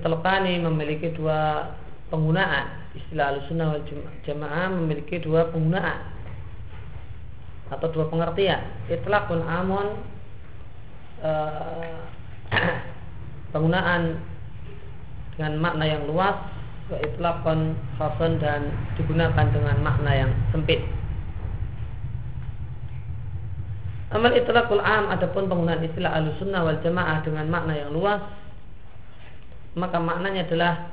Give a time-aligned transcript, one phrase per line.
[0.00, 1.68] Itlaqani memiliki dua
[2.08, 2.88] penggunaan.
[2.96, 3.84] Istilah al-sunnah wal
[4.24, 6.00] jamaah memiliki dua penggunaan
[7.68, 8.64] atau dua pengertian.
[8.88, 9.86] Itlaqun amun
[11.20, 12.00] uh,
[13.52, 14.16] penggunaan
[15.36, 16.48] dengan makna yang luas
[16.90, 20.80] wa itlaqan khasan dan digunakan dengan makna yang sempit.
[24.10, 28.39] Amal itlaqul am adapun penggunaan istilah al-sunnah wal jamaah dengan makna yang luas
[29.78, 30.90] maka maknanya adalah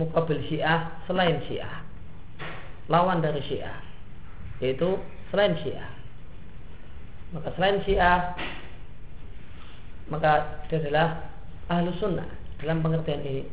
[0.00, 1.84] mukabil syiah selain syiah.
[2.88, 3.80] Lawan dari syiah
[4.60, 4.96] yaitu
[5.32, 5.88] selain syiah.
[7.32, 8.36] Maka selain syiah
[10.10, 11.08] maka dia adalah
[11.70, 12.26] ahlu sunnah
[12.58, 13.44] dalam pengertian ini.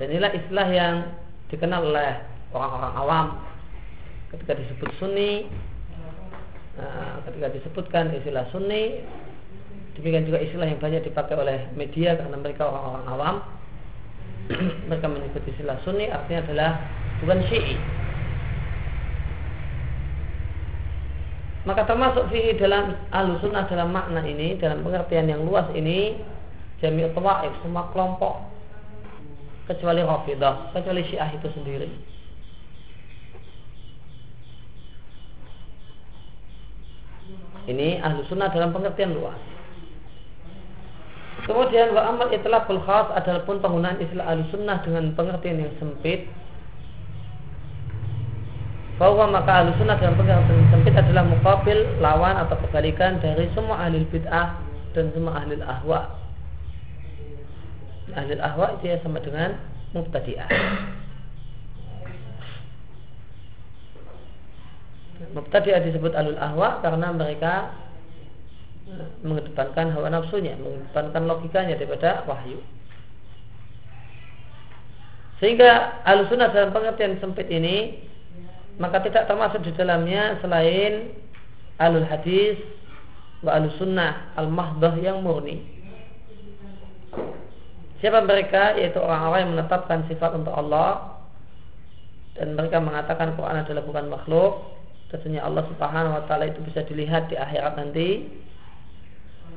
[0.00, 0.94] Dan inilah istilah yang
[1.52, 3.26] dikenal oleh orang-orang awam
[4.32, 5.46] ketika disebut sunni
[6.80, 9.04] nah, ketika disebutkan istilah sunni
[9.96, 13.36] demikian juga istilah yang banyak dipakai oleh media karena mereka orang-orang awam.
[14.90, 16.70] Mereka menyebut istilah sunni artinya adalah
[17.22, 17.76] bukan syi'i.
[21.62, 26.18] Maka termasuk fi dalam alusunah dalam makna ini dalam pengertian yang luas ini
[26.82, 28.42] jami' tawaif semua kelompok
[29.70, 31.86] kecuali Rafidah kecuali Syiah itu sendiri
[37.62, 39.38] Ini ahlu sunnah dalam pengertian luas.
[41.46, 46.26] Kemudian wa amal itlaqul khas adalah pun penggunaan istilah ahlu sunnah dengan pengertian yang sempit.
[48.98, 53.86] Bahwa maka ahlu sunnah dalam pengertian yang sempit adalah mukabil, lawan atau kebalikan dari semua
[53.86, 54.58] ahli bid'ah
[54.94, 56.18] dan semua ahli ahwa.
[58.14, 59.58] Ahli ahwa itu ya sama dengan
[59.94, 60.50] mubtadi'ah.
[65.30, 67.70] Mubtadi'ah disebut alul ahwa karena mereka
[69.22, 72.58] mengedepankan hawa nafsunya, mengedepankan logikanya daripada wahyu.
[75.38, 77.98] Sehingga alusunah dalam pengertian sempit ini
[78.78, 81.12] maka tidak termasuk di dalamnya selain
[81.82, 82.56] alul hadis
[83.42, 85.60] wa alus sunnah al mahdah yang murni.
[87.98, 88.78] Siapa mereka?
[88.78, 91.22] Yaitu orang-orang yang menetapkan sifat untuk Allah
[92.38, 94.52] dan mereka mengatakan Quran adalah bukan makhluk
[95.12, 98.32] Tentunya Allah Subhanahu wa taala itu bisa dilihat di akhirat nanti.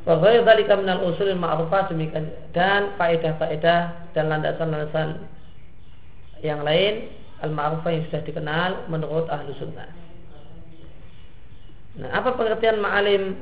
[0.04, 5.24] Wa ghairu dzalika minal usul ma'rufah demikian dan faedah-faedah dan landasan-landasan
[6.44, 7.08] yang lain
[7.40, 9.88] al-ma'rufah yang sudah dikenal menurut ahlu sunnah.
[11.96, 13.40] Nah, apa pengertian ma'alim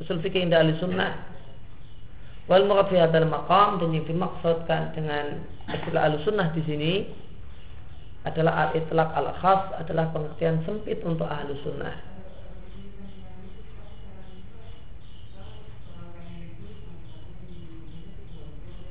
[0.00, 1.20] usul fikih indah ahli sunnah?
[2.48, 2.96] Wal murad fi
[3.28, 6.92] maqam dan yang dimaksudkan dengan istilah ahli sunnah di sini
[8.24, 11.92] adalah al-itlaq al-khas adalah pengertian sempit untuk ahlu sunnah.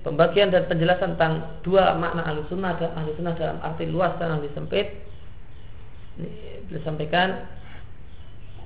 [0.04, 4.36] Pembagian dan penjelasan tentang dua makna ahlu sunnah dan ahlu sunnah dalam arti luas dan
[4.36, 4.88] arti sempit.
[6.20, 6.30] Ini
[6.70, 7.48] disampaikan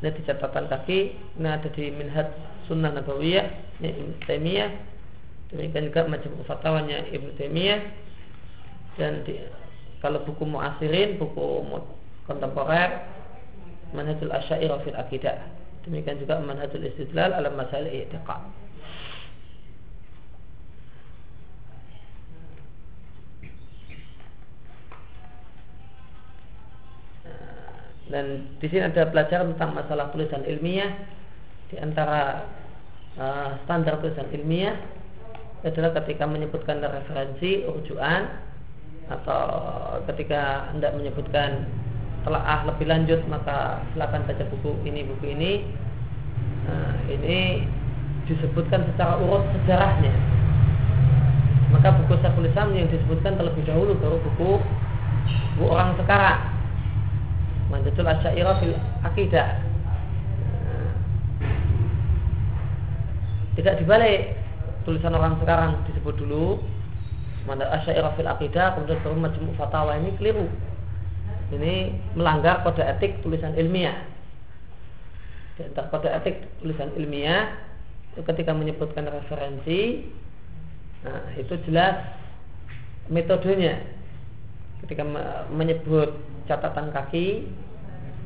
[0.01, 1.00] ini di catatan kaki
[1.41, 2.29] ini ada di Minhaj
[2.66, 3.45] Sunnah Nabawiyah
[3.79, 4.72] ini Ibn Taimiyah.
[5.53, 7.81] Demikian juga macam fatwanya Ibn Taimiyah.
[8.97, 9.38] Dan di
[10.03, 11.66] kalau buku muasirin, buku
[12.30, 13.08] kontemporer,
[13.96, 15.41] manhajul asyair fil akidah.
[15.88, 18.44] Demikian juga manhajul istidlal alam masalah i'tiqad.
[28.07, 30.96] Dan di sini ada pelajaran tentang masalah tulisan ilmiah
[31.68, 32.47] di antara
[33.19, 34.80] uh, standar tulisan ilmiah
[35.68, 38.47] adalah ketika menyebutkan referensi rujukan
[39.07, 39.44] atau
[40.12, 41.63] ketika hendak menyebutkan
[42.28, 45.51] telaah lebih lanjut maka silakan baca buku ini buku ini.
[46.68, 47.63] Nah, ini
[48.28, 50.12] disebutkan secara urut sejarahnya.
[51.72, 54.51] Maka buku Syekhul Islam yang disebutkan terlebih dahulu baru buku
[55.56, 56.57] buku orang sekarang.
[57.68, 59.59] Manjatul Asyairah fil Akidah
[60.39, 60.92] nah,
[63.59, 64.39] tidak dibalik
[64.88, 66.63] tulisan orang sekarang disebut dulu
[67.47, 70.51] Manda asyairah fil akidah kemudian baru majmu fatwa ini keliru.
[71.55, 73.95] Ini melanggar kode etik tulisan ilmiah.
[75.55, 77.67] Di antara kode etik tulisan ilmiah
[78.17, 80.09] itu ketika menyebutkan referensi
[81.05, 82.01] nah, itu jelas
[83.13, 83.77] metodenya
[84.81, 85.05] ketika
[85.53, 86.17] menyebut
[86.49, 87.45] catatan kaki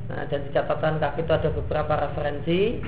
[0.08, 2.80] nah, dan di catatan kaki itu ada beberapa referensi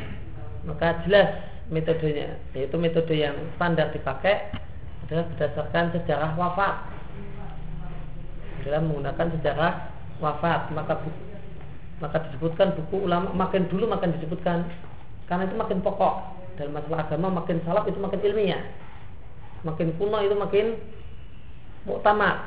[0.64, 4.56] maka jelas metodenya yaitu metode yang standar dipakai
[5.08, 6.76] adalah berdasarkan sejarah wafat.
[8.64, 9.74] Adalah menggunakan sejarah
[10.24, 11.04] wafat maka
[12.00, 14.68] maka disebutkan buku ulama makin dulu makin disebutkan.
[15.28, 16.36] Karena itu makin pokok.
[16.60, 18.64] Dan masalah agama makin salaf itu makin ilmiah.
[19.64, 20.80] Makin kuno itu makin
[21.88, 22.44] muktamad.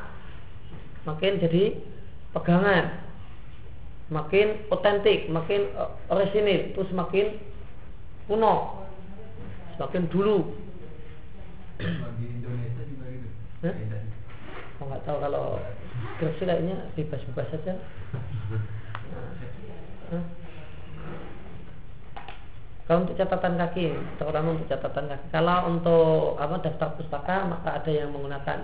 [1.09, 1.77] Makin jadi
[2.37, 3.05] pegangan.
[4.13, 5.73] Makin otentik makin
[6.13, 6.73] orisinil.
[6.73, 7.41] Itu semakin
[8.29, 8.85] kuno.
[9.77, 10.66] Semakin dulu
[11.79, 13.29] di Indonesia juga gitu
[13.65, 13.75] Hah?
[14.77, 15.45] Oh, nggak tahu kalau
[16.21, 17.73] Gresik kayaknya bebas-bebas saja.
[20.13, 20.25] Nah,
[22.87, 25.27] Kalau untuk catatan kaki, terutama untuk catatan kaki.
[25.35, 28.59] Kalau untuk apa daftar pustaka, maka ada yang menggunakan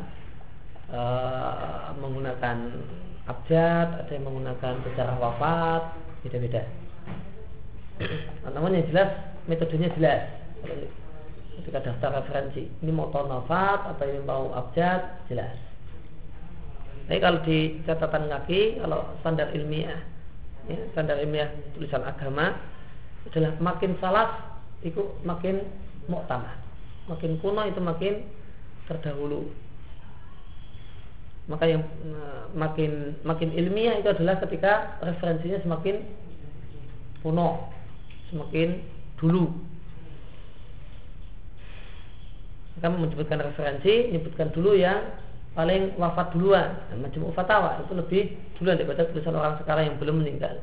[0.94, 2.56] eh, menggunakan
[3.26, 5.82] abjad, ada yang menggunakan sejarah wafat,
[6.22, 6.62] beda-beda.
[8.46, 9.10] Namun yang jelas
[9.50, 10.22] metodenya jelas.
[11.60, 15.52] Ketika daftar referensi, ini mau tahun atau ini mau abjad, jelas.
[17.06, 20.00] Tapi kalau di catatan kaki, kalau standar ilmiah,
[20.70, 22.56] ya, standar ilmiah tulisan agama
[23.28, 25.60] adalah makin salah itu makin
[26.06, 26.56] muktamad.
[27.10, 28.22] Makin kuno itu makin
[28.86, 29.50] terdahulu.
[31.50, 36.06] Maka yang eh, makin makin ilmiah itu adalah ketika referensinya semakin
[37.26, 37.66] kuno,
[38.30, 38.78] semakin
[39.18, 39.50] dulu.
[42.82, 45.14] Kamu menyebutkan referensi, menyebutkan dulu yang
[45.54, 46.82] paling wafat duluan.
[46.90, 48.22] Nah, Majmu Fatawa itu lebih
[48.58, 50.58] duluan daripada tulisan orang sekarang yang belum meninggal.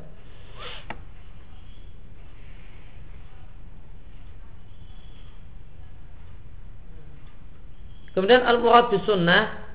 [8.10, 9.70] Kemudian al-murad sunnah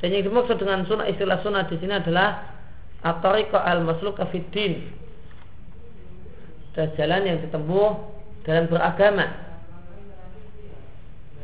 [0.00, 2.58] dan yang dimaksud dengan sunnah istilah sunnah di sini adalah
[3.04, 4.88] at-tariqah al-masluka fid din.
[6.74, 7.92] Dan jalan yang ditempuh
[8.42, 9.43] dalam beragama.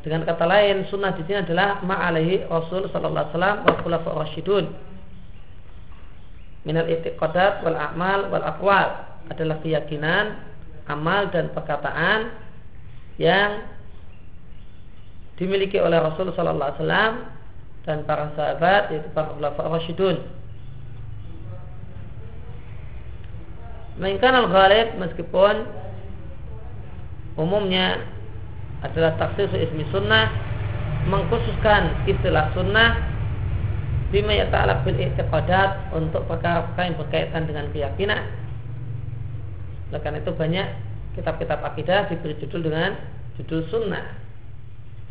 [0.00, 4.64] Dengan kata lain, sunnah di sini adalah ma'alehi Rasul sallallahu alaihi wasallam wa rasyidun.
[6.64, 8.88] Minal i'tiqadat wal a'mal wal aqwal
[9.28, 10.40] adalah keyakinan,
[10.88, 12.32] amal dan perkataan
[13.20, 13.68] yang
[15.36, 17.12] dimiliki oleh Rasul sallallahu alaihi wasallam
[17.84, 20.16] dan para sahabat yaitu para khulafa rasyidun.
[24.00, 25.68] Mainkan al-ghalib meskipun
[27.36, 28.00] umumnya
[28.80, 30.32] adalah taksir ismi sunnah
[31.08, 32.96] mengkhususkan istilah sunnah
[34.10, 38.22] bima yata'alaq bil i'tiqadat untuk perkara-perkara yang berkaitan dengan keyakinan.
[39.90, 40.66] Oleh karena itu banyak
[41.18, 42.94] kitab-kitab akidah diberi judul dengan
[43.38, 44.18] judul sunnah,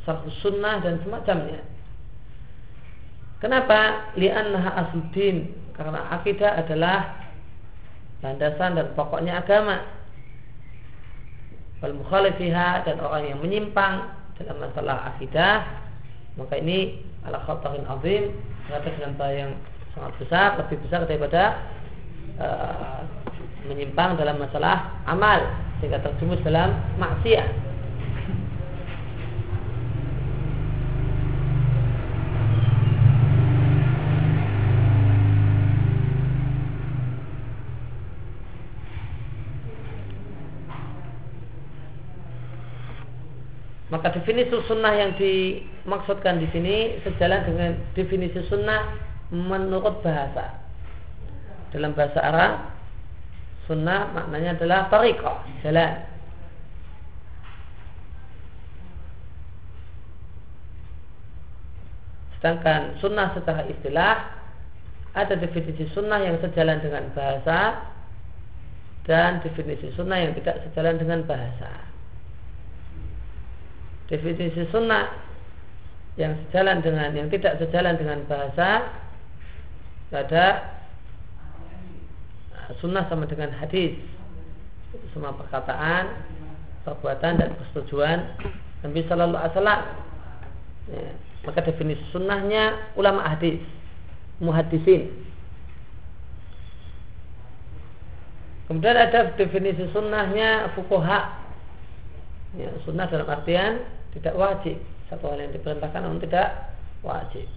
[0.04, 1.64] satu sunnah dan semacamnya.
[3.40, 4.12] Kenapa?
[4.20, 7.24] Li'annaha asluddin karena akidah adalah
[8.20, 9.99] landasan dan pokoknya agama
[11.80, 15.68] wal mukhalifiha dan orang yang menyimpang dalam masalah akidah
[16.40, 18.32] maka ini ala khatarin azim
[18.68, 19.54] ternyata dengan bahaya yang
[19.96, 21.44] sangat besar lebih besar daripada
[22.40, 23.00] uh,
[23.68, 25.44] menyimpang dalam masalah amal
[25.80, 27.69] sehingga terjumus dalam maksiat
[43.90, 48.94] Maka definisi sunnah yang dimaksudkan di sini sejalan dengan definisi sunnah
[49.34, 50.62] menurut bahasa.
[51.74, 52.54] Dalam bahasa Arab,
[53.66, 56.06] sunnah maknanya adalah tariqah, jalan.
[62.38, 64.16] Sedangkan sunnah secara istilah
[65.18, 67.90] ada definisi sunnah yang sejalan dengan bahasa
[69.10, 71.89] dan definisi sunnah yang tidak sejalan dengan bahasa
[74.10, 75.14] definisi sunnah
[76.18, 78.90] yang sejalan dengan yang tidak sejalan dengan bahasa
[80.10, 80.46] ada
[82.50, 83.96] nah, sunnah sama dengan hadis.
[85.14, 86.26] Semua perkataan
[86.82, 88.18] perbuatan dan persetujuan
[88.82, 89.82] Nabi Shallallahu Alaihi Wasallam.
[90.90, 91.10] Ya,
[91.46, 93.62] maka definisi sunnahnya ulama hadis
[94.42, 95.12] muhadisin
[98.66, 101.42] kemudian ada definisi sunnahnya fukoha
[102.58, 104.78] ya, sunnah dalam artian tidak wajib.
[105.10, 107.48] Satu hal yang diperintahkan namun tidak wajib.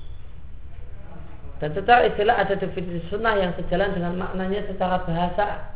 [1.63, 5.71] Dan secara istilah ada definisi sunnah yang sejalan dengan maknanya secara bahasa.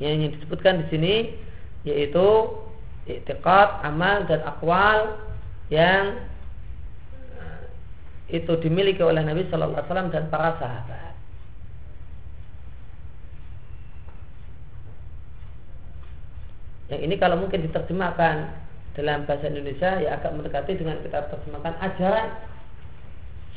[0.00, 1.14] Yang ingin disebutkan di sini
[1.84, 2.56] yaitu
[3.06, 5.20] i'tiqad, amal dan akwal
[5.72, 6.24] yang
[7.36, 7.62] eh,
[8.34, 11.15] itu dimiliki oleh Nabi Shallallahu Alaihi Wasallam dan para sahabat.
[16.86, 18.36] Yang ini kalau mungkin diterjemahkan
[18.94, 22.28] dalam bahasa Indonesia ya agak mendekati dengan kita terjemahkan ajaran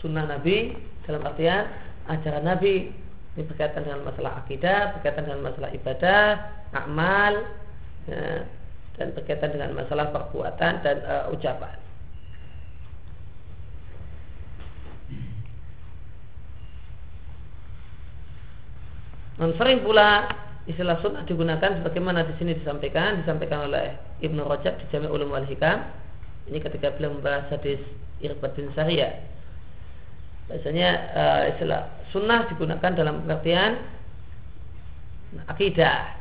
[0.04, 0.76] sunnah Nabi
[1.08, 1.70] dalam artian
[2.10, 2.92] ajaran Nabi
[3.38, 6.24] ini berkaitan dengan masalah akidah, berkaitan dengan masalah ibadah,
[6.76, 7.34] amal,
[8.10, 8.44] ya,
[9.00, 11.78] dan berkaitan dengan masalah perbuatan dan uh, ucapan.
[19.40, 20.28] Dan sering pula
[20.70, 25.50] istilah sunnah digunakan sebagaimana di sini disampaikan, disampaikan oleh Ibnu Rajab di Jami' Ulum wal
[25.50, 25.82] Hikam.
[26.46, 27.82] Ini ketika beliau membahas hadis
[28.22, 29.14] Irbat bin Sariyah.
[30.50, 31.82] Biasanya uh, istilah
[32.14, 33.82] sunnah digunakan dalam pengertian
[35.46, 36.18] akidah.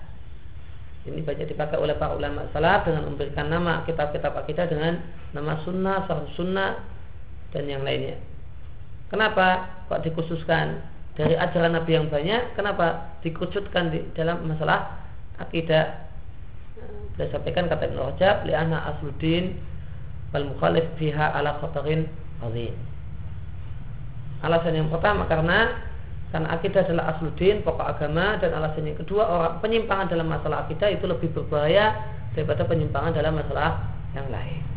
[1.09, 5.01] Ini banyak dipakai oleh para ulama salaf dengan memberikan nama kitab-kitab akidah dengan
[5.33, 6.85] nama sunnah, sahih sunnah
[7.57, 8.21] dan yang lainnya.
[9.09, 10.85] Kenapa kok dikhususkan
[11.19, 15.03] dari ajaran Nabi yang banyak, kenapa dikerucutkan di dalam masalah
[15.43, 16.07] akidah?
[17.19, 19.59] Saya sampaikan kata Ibn Rajab, li'anna asluddin
[20.31, 22.07] wal mukhalif fiha ala khatarin
[22.39, 22.71] azim.
[24.47, 25.83] Alasan yang pertama karena
[26.31, 30.93] karena akidah adalah asluddin, pokok agama dan alasan yang kedua orang penyimpangan dalam masalah akidah
[30.93, 31.99] itu lebih berbahaya
[32.37, 34.68] daripada penyimpangan dalam masalah yang lain.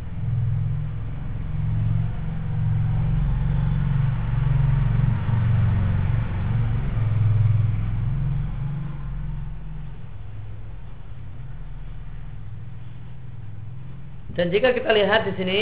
[14.31, 15.59] Dan jika kita lihat di sini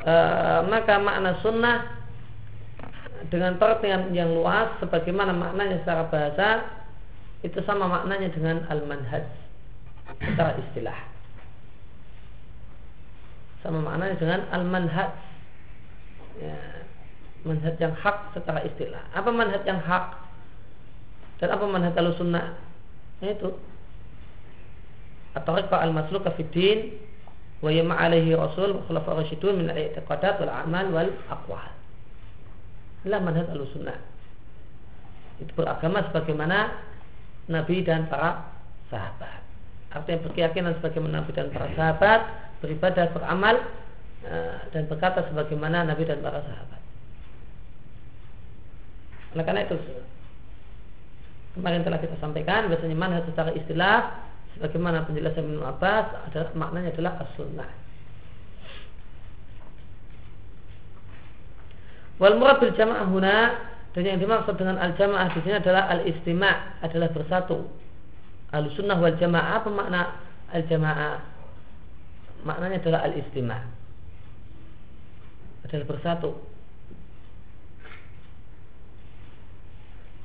[0.00, 0.14] e,
[0.72, 1.84] maka makna sunnah
[3.28, 6.48] dengan pengertian yang luas sebagaimana maknanya secara bahasa
[7.44, 9.26] itu sama maknanya dengan al-manhaj
[10.16, 10.98] secara istilah.
[13.60, 15.12] Sama maknanya dengan al-manhaj.
[16.38, 16.58] Ya,
[17.44, 19.02] manhaj yang hak secara istilah.
[19.12, 20.16] Apa manhaj yang hak?
[21.42, 22.56] Dan apa manhaj al-sunnah?
[23.20, 23.60] Itu
[25.36, 27.07] at-tariqah al-masluka fid din
[27.58, 31.70] wa yama alaihi rasul khulafa rasyidun min al-i'tiqadat wal a'mal wal aqwal.
[33.02, 33.98] Inilah manhaj al-sunnah.
[35.42, 36.74] Itu beragama sebagaimana
[37.50, 38.46] Nabi dan para
[38.90, 39.42] sahabat.
[39.94, 42.20] Artinya berkeyakinan sebagaimana Nabi dan para sahabat,
[42.60, 43.56] beribadah, beramal
[44.26, 46.80] eh, dan berkata sebagaimana Nabi dan para sahabat.
[49.34, 49.76] Oleh karena itu
[51.58, 57.12] kemarin telah kita sampaikan biasanya manhaj secara istilah Bagaimana penjelasan Ibnu Abbas adalah maknanya adalah
[57.22, 57.70] as-sunnah.
[62.18, 63.36] Wal murad bil jamaah huna
[63.94, 67.62] dan yang dimaksud dengan al jamaah di sini adalah al istima' adalah bersatu.
[68.50, 70.18] Al sunnah wal jamaah apa makna
[70.50, 71.22] al jamaah?
[72.42, 73.62] Maknanya adalah al istima'
[75.62, 76.34] adalah bersatu.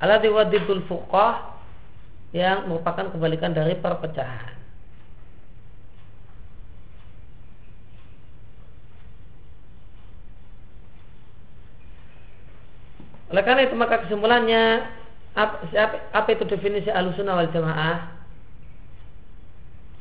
[0.02, 1.53] Alladhi wadidul fuqah
[2.34, 4.58] yang merupakan kebalikan dari perpecahan.
[13.30, 14.82] Oleh karena itu maka kesimpulannya
[15.34, 17.98] apa, itu definisi alusuna wal jamaah?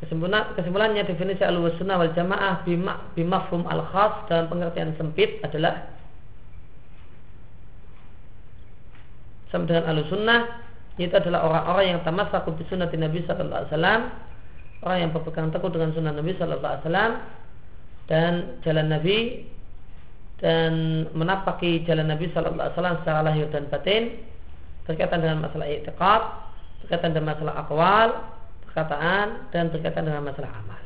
[0.01, 2.65] Kesimpulan, kesimpulannya definisi alusuna wal jamaah
[3.13, 5.85] bimafhum al khas dalam pengertian sempit adalah
[9.53, 9.85] sama dengan
[11.01, 14.01] itu adalah orang-orang yang tamassaku bi sunnati Nabi sallallahu alaihi wasallam,
[14.85, 17.11] orang yang berpegang teguh dengan sunnah Nabi sallallahu alaihi wasallam
[18.05, 18.31] dan
[18.61, 19.17] jalan Nabi
[20.37, 20.71] dan
[21.17, 24.03] menapaki jalan Nabi sallallahu alaihi wasallam secara lahir dan batin
[24.83, 26.21] berkaitan dengan masalah i'tiqad,
[26.85, 28.09] berkaitan dengan masalah akwal,
[28.67, 30.81] perkataan dan berkaitan dengan masalah amal.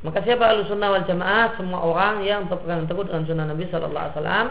[0.00, 1.60] Maka siapa ahlu sunnah wal jamaah?
[1.60, 4.46] Semua orang yang berpegang teguh dengan sunnah Nabi Sallallahu Alaihi Wasallam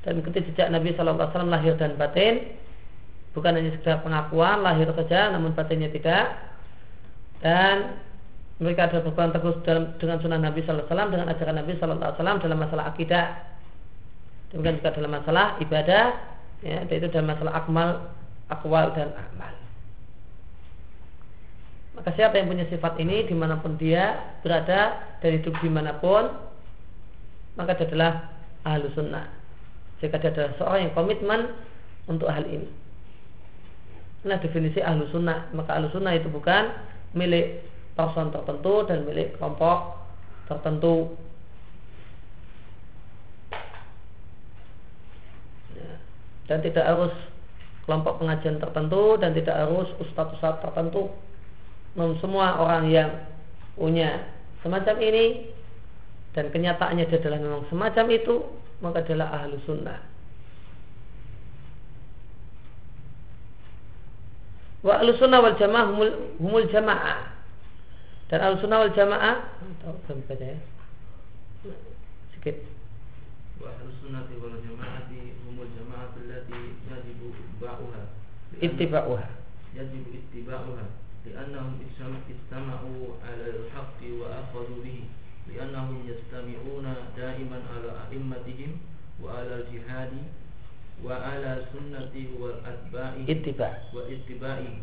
[0.00, 2.56] dan ikuti jejak Nabi Shallallahu Alaihi Wasallam lahir dan batin.
[3.36, 6.34] Bukan hanya sekedar pengakuan lahir saja namun batinnya tidak.
[7.44, 8.00] Dan
[8.60, 9.54] mereka adalah berpegang teguh
[10.00, 13.26] dengan sunnah Nabi Sallallahu Alaihi Wasallam dengan ajaran Nabi Sallallahu Alaihi Wasallam dalam masalah akidah.
[14.50, 16.04] Demikian juga dalam masalah ibadah
[16.60, 17.88] ya itu dalam masalah akmal
[18.50, 19.54] akwal dan amal.
[21.94, 26.00] Maka siapa yang punya sifat ini di mana pun dia berada dan hidup di mana
[26.00, 26.32] pun
[27.54, 28.12] maka dia adalah
[28.64, 29.39] ahlu sunnah
[30.00, 31.40] jika dia adalah seorang yang komitmen
[32.08, 32.68] untuk hal ini.
[34.20, 36.76] Nah definisi ahlu sunnah Maka ahlu sunnah itu bukan
[37.16, 37.64] milik
[37.96, 39.96] person tertentu dan milik kelompok
[40.44, 41.16] tertentu
[45.72, 45.90] ya.
[46.52, 47.14] Dan tidak harus
[47.88, 51.08] kelompok pengajian tertentu Dan tidak harus ustadz-ustadz tertentu
[51.96, 53.10] Namun semua orang yang
[53.72, 54.28] punya
[54.60, 55.48] semacam ini
[56.36, 58.36] Dan kenyataannya dia adalah memang semacam itu
[58.80, 60.00] maka adalah ahlu sunnah.
[64.80, 66.10] Wa ahlu sunnah wal jamaah humul,
[66.40, 67.36] humul jamaah.
[68.30, 69.36] Dan al-sunnah wal jamaah
[69.82, 70.58] atau belum baca ya?
[72.32, 72.56] Sedikit.
[73.60, 75.12] وأهل السنة والجماعة
[75.44, 78.02] هم الجماعة التي يجب اتباعها
[78.56, 79.28] لأن- Ittiba'uha.
[79.76, 80.86] يجب اتباعها
[81.28, 84.98] لأنهم اجتمع- اجتمعوا على الحق وأخذوا به
[85.56, 88.70] لأنهم يستمعون دائما على أئمتهم
[89.22, 90.12] وعلى الجهاد
[91.04, 93.12] وعلى سنة والأتباع.
[93.94, 94.74] واتباعه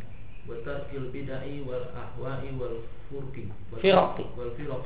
[0.50, 3.36] وترك البدع والأهواء والفرق
[3.72, 4.18] فرق.
[4.38, 4.86] والفرق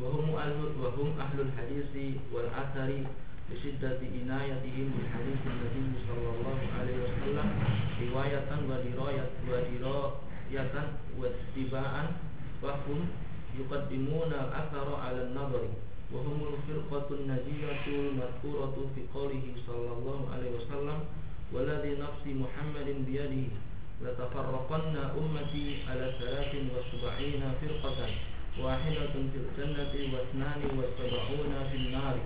[0.00, 1.92] وهم أهل وهم أهل الحديث
[2.32, 2.90] والأثر
[3.50, 7.48] بشدة عنايتهم بحديث النبي صلى الله عليه وسلم
[8.08, 10.74] رواية ودراية ودراية
[11.18, 12.04] واتباعا
[12.62, 12.98] فهم
[13.60, 15.62] يقدمون الأثر على النظر
[16.12, 20.98] وهم الفرقة النجية المذكورة في قوله صلى الله عليه وسلم
[21.52, 23.48] والذي نفس محمد بيده
[24.02, 27.98] لتفرقن أمتي على ثلاث وسبعين فرقة
[28.60, 32.16] واحدة في الجنة واثنان وسبعون في النار.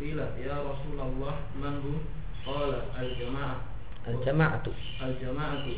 [0.00, 1.98] قيل يا رسول الله من هم
[2.46, 3.56] قال الجماعة.
[4.00, 4.72] Al-jama'atu.
[5.02, 5.68] الجماعة.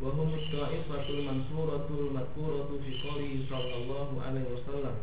[0.00, 4.94] وهم الطائفة المنصورة المذكورة في قوله صلى الله عليه وسلم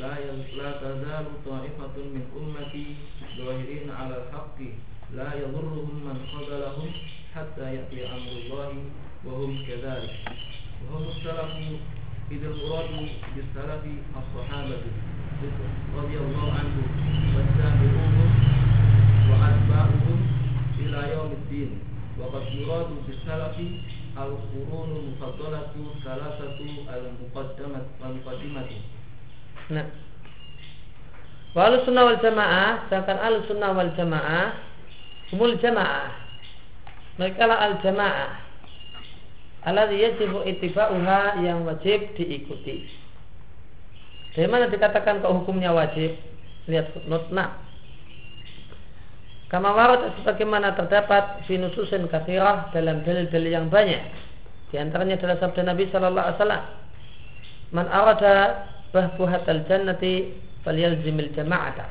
[0.00, 0.14] لا
[0.56, 2.86] لا تزال طائفة من أمتي
[3.38, 4.58] ظاهرين على الحق
[5.14, 6.90] لا يضرهم من خذلهم
[7.34, 8.72] حتى يأتي أمر الله
[9.24, 10.16] وهم كذلك.
[10.90, 11.52] وهم السلف
[12.30, 13.84] إذ المراد بالسلف
[14.20, 14.82] الصحابة
[15.96, 16.86] رضي الله عنهم
[17.36, 18.30] والتابعون
[19.30, 20.18] وأتباعهم
[20.78, 21.70] إلى يوم الدين.
[22.20, 23.56] وقد يراد بالسلف
[24.18, 28.78] al-qurun mufaddalatu salasatu al-muqaddamat al-muqaddimati.
[29.70, 29.86] Nah.
[31.54, 34.58] Wa sunnah wal jamaah, sedangkan al sunnah wal jamaah,
[35.30, 36.10] humul jamaah.
[37.18, 38.30] Mereka lah al jamaah.
[39.66, 42.86] Alladhi yajibu Uha yang wajib diikuti.
[44.34, 46.14] Dari mana dikatakan kok hukumnya wajib?
[46.70, 47.67] Lihat Not Nah.
[49.48, 54.04] Kama warat sebagaimana terdapat fi nususin kathirah dalam dalil-dalil yang banyak.
[54.68, 56.64] Di antaranya adalah sabda Nabi sallallahu alaihi wasallam.
[57.72, 58.36] Man arada
[58.92, 60.36] bahbuhatal jannati
[60.68, 61.88] falyalzimil jama'ata.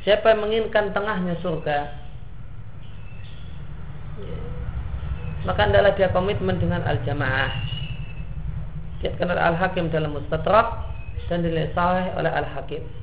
[0.00, 1.78] Siapa yang menginginkan tengahnya surga,
[5.44, 7.52] maka adalah dia komitmen dengan al-jamaah.
[9.04, 10.88] Diatkan oleh al-hakim dalam mustadrak
[11.28, 11.68] dan dinilai
[12.16, 12.99] oleh al-hakim.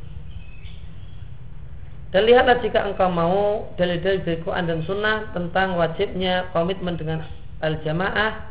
[2.08, 7.28] Dan lihatlah jika engkau mau dalil-dalil dari Quran dan Sunnah tentang wajibnya komitmen dengan
[7.60, 8.48] al-jamaah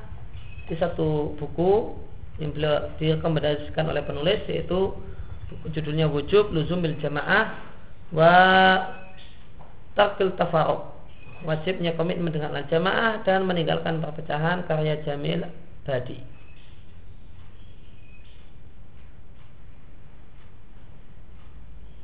[0.69, 1.97] di satu buku
[2.37, 4.93] yang beliau direkomendasikan oleh penulis yaitu
[5.73, 7.55] judulnya wujub luzumil jamaah
[8.13, 8.35] wa
[9.97, 10.93] tarkil tafaruk
[11.47, 15.49] wajibnya komitmen dengan al-jamaah dan meninggalkan perpecahan karya Jamil
[15.87, 16.36] Badi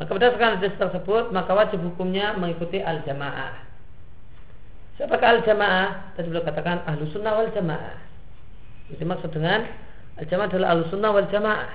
[0.03, 3.55] maka berdasarkan hadis tersebut maka wajib hukumnya mengikuti al-jamaah.
[4.99, 6.19] Siapakah al-jamaah?
[6.19, 8.03] Tadi beliau katakan ahlu sunnah wal jamaah.
[8.91, 9.63] Itu maksud dengan
[10.19, 11.71] al-jamaah adalah ahlu sunnah wal jamaah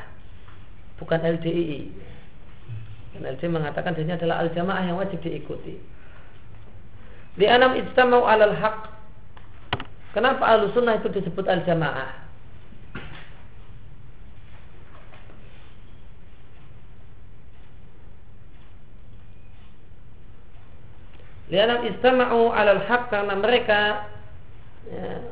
[1.00, 1.82] bukan LDII
[3.16, 5.80] dan LDI mengatakan dirinya adalah al-jamaah yang wajib diikuti.
[7.40, 8.92] Li'anam ijtamau alal haq.
[10.12, 12.27] Kenapa ahlu sunnah itu disebut al-jamaah
[21.48, 24.04] Lianam istama'u alal haq karena mereka
[24.92, 25.32] ya,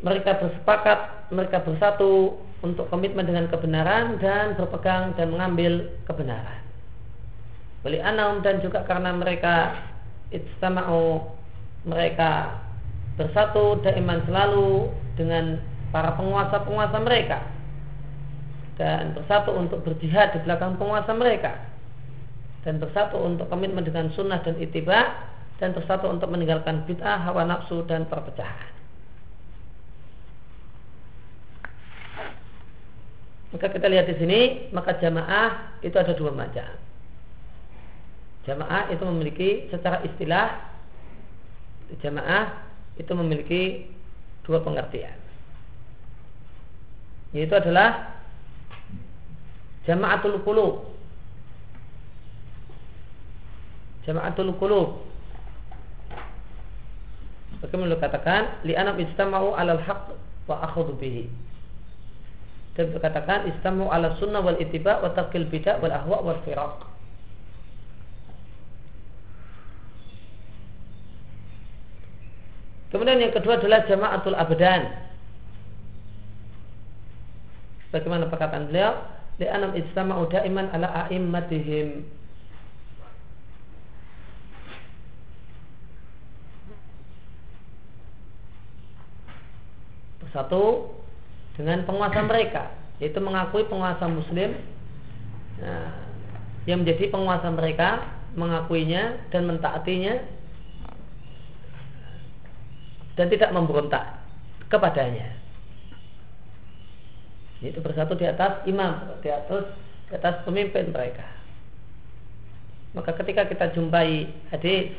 [0.00, 6.60] mereka bersepakat, mereka bersatu untuk komitmen dengan kebenaran dan berpegang dan mengambil kebenaran.
[7.84, 9.76] Beli anam dan juga karena mereka
[10.32, 11.36] istama'u
[11.84, 12.60] mereka
[13.20, 15.60] bersatu daiman selalu dengan
[15.92, 17.44] para penguasa-penguasa mereka
[18.80, 21.69] dan bersatu untuk berjihad di belakang penguasa mereka
[22.64, 25.28] dan bersatu untuk komitmen dengan sunnah dan itiba
[25.60, 28.72] dan bersatu untuk meninggalkan bid'ah, hawa nafsu dan perpecahan.
[33.50, 36.70] Maka kita lihat di sini, maka jamaah itu ada dua macam.
[38.48, 40.70] Jamaah itu memiliki secara istilah
[42.00, 43.62] jamaah itu memiliki
[44.46, 45.18] dua pengertian.
[47.34, 48.16] Yaitu adalah
[49.84, 50.88] jamaatul qulub
[54.04, 55.10] jamaatul qulub.
[57.60, 58.64] Bagaimana katakan?
[58.64, 60.16] Li'anam istama'u alal haq
[60.48, 61.28] wa akhudhu bihi.
[62.78, 66.88] Dan berkatakan istamu ala sunnah wal itiba wa taqil bid'ah wal ahwa wal firaq.
[72.90, 74.90] Kemudian yang kedua adalah jamaatul abdan.
[77.90, 78.98] Bagaimana perkataan beliau?
[79.38, 82.06] Li'anam ijtama'u da'iman ala a'immatihim.
[90.30, 90.94] Bersatu
[91.58, 92.70] dengan penguasa mereka,
[93.02, 94.54] yaitu mengakui penguasa muslim
[95.58, 96.06] nah,
[96.70, 98.06] yang menjadi penguasa mereka,
[98.38, 100.22] mengakuinya dan mentaatinya
[103.18, 104.22] dan tidak memberontak
[104.70, 105.34] kepadanya.
[107.58, 109.74] Itu bersatu di atas imam, di atas
[110.06, 111.26] di atas pemimpin mereka.
[112.94, 114.94] Maka ketika kita jumpai hadis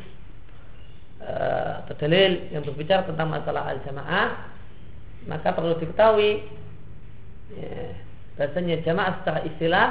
[1.23, 4.50] uh, atau dalil yang berbicara tentang masalah al-jamaah,
[5.29, 6.41] maka perlu diketahui
[7.53, 7.93] ya,
[8.39, 9.87] bahasanya jamaah secara istilah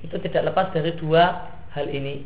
[0.00, 2.24] itu tidak lepas dari dua hal ini.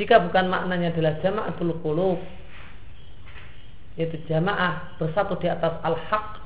[0.00, 2.18] Jika bukan maknanya adalah jamaatul qulub
[3.98, 6.40] yaitu jamaah bersatu di atas al-haq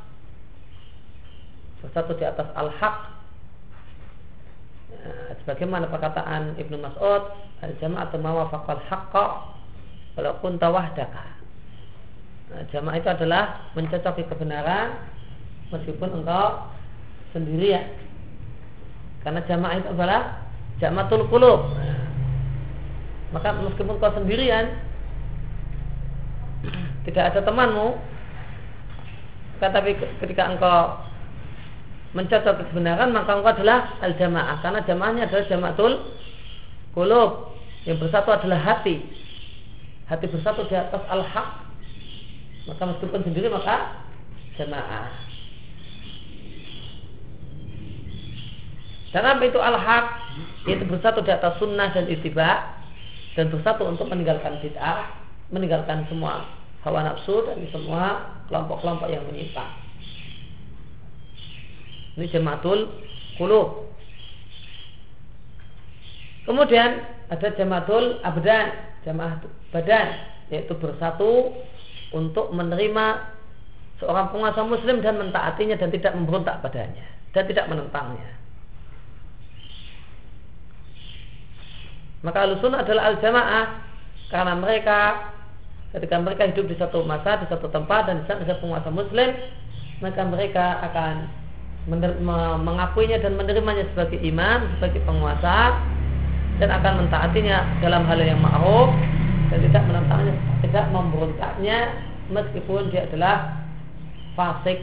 [1.85, 2.96] bersatu di atas al-haq
[4.90, 7.22] ya, sebagaimana perkataan Ibnu Mas'ud
[7.62, 9.54] al-jama'atu mawafaqal haqqa
[10.18, 11.33] walaupun tawahdaka
[12.54, 13.42] nah, jamaah itu adalah
[13.74, 14.94] mencocoki kebenaran
[15.74, 16.70] meskipun engkau
[17.34, 17.90] sendirian
[19.24, 20.22] karena jamaah itu adalah
[20.78, 21.72] jamaatul qulub.
[23.32, 24.78] Maka meskipun kau sendirian
[27.08, 27.98] tidak ada temanmu
[29.58, 31.02] tetapi ketika engkau
[32.14, 35.94] mencocok kebenaran maka engkau adalah al jamaah karena jamaahnya adalah jamaatul
[36.94, 39.02] kulub yang bersatu adalah hati.
[40.04, 41.63] Hati bersatu di atas al haq
[42.64, 44.07] maka meskipun sendiri maka
[44.57, 45.11] jamaah
[49.14, 50.07] dan apa itu al haq
[50.66, 52.81] yaitu bersatu di atas sunnah dan ittiba
[53.38, 55.11] dan bersatu untuk meninggalkan bid'ah
[55.55, 59.72] meninggalkan semua hawa nafsu dan semua kelompok-kelompok yang menyimpang.
[62.14, 62.92] Ini jamaatul
[63.40, 63.88] qulub.
[66.44, 67.00] Kemudian
[67.33, 68.66] ada jamaatul abdan,
[69.09, 69.40] jamaah
[69.72, 70.09] badan,
[70.53, 71.57] yaitu bersatu
[72.12, 73.32] untuk menerima
[74.02, 78.30] seorang penguasa muslim dan mentaatinya dan tidak memberontak padanya dan tidak menentangnya.
[82.24, 83.66] Maka alusun adalah al-jamaah
[84.32, 84.98] karena mereka
[85.92, 89.30] ketika mereka hidup di satu masa, di satu tempat dan di sana ada penguasa muslim,
[90.02, 91.14] maka mereka akan
[92.64, 95.76] mengakuinya dan menerimanya sebagai imam, sebagai penguasa
[96.56, 98.88] dan akan mentaatinya dalam hal yang ma'ruf
[99.50, 101.78] dan tidak menentangnya, tidak memberontaknya
[102.33, 103.66] meskipun dia adalah
[104.38, 104.80] fasik.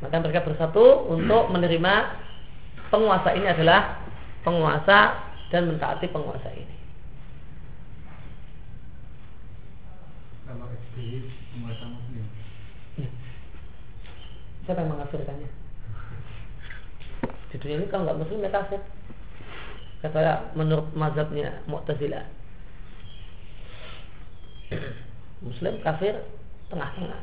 [0.00, 1.94] Maka mereka bersatu untuk menerima
[2.88, 4.00] penguasa ini adalah
[4.40, 6.76] penguasa dan mentaati penguasa ini.
[14.64, 15.50] Siapa yang mengafirkannya?
[17.50, 18.80] Di dunia ini kalau nggak muslim ya kafir.
[20.00, 22.24] Kata menurut mazhabnya Mu'tazilah.
[25.44, 26.16] Muslim kafir
[26.72, 27.22] tengah-tengah.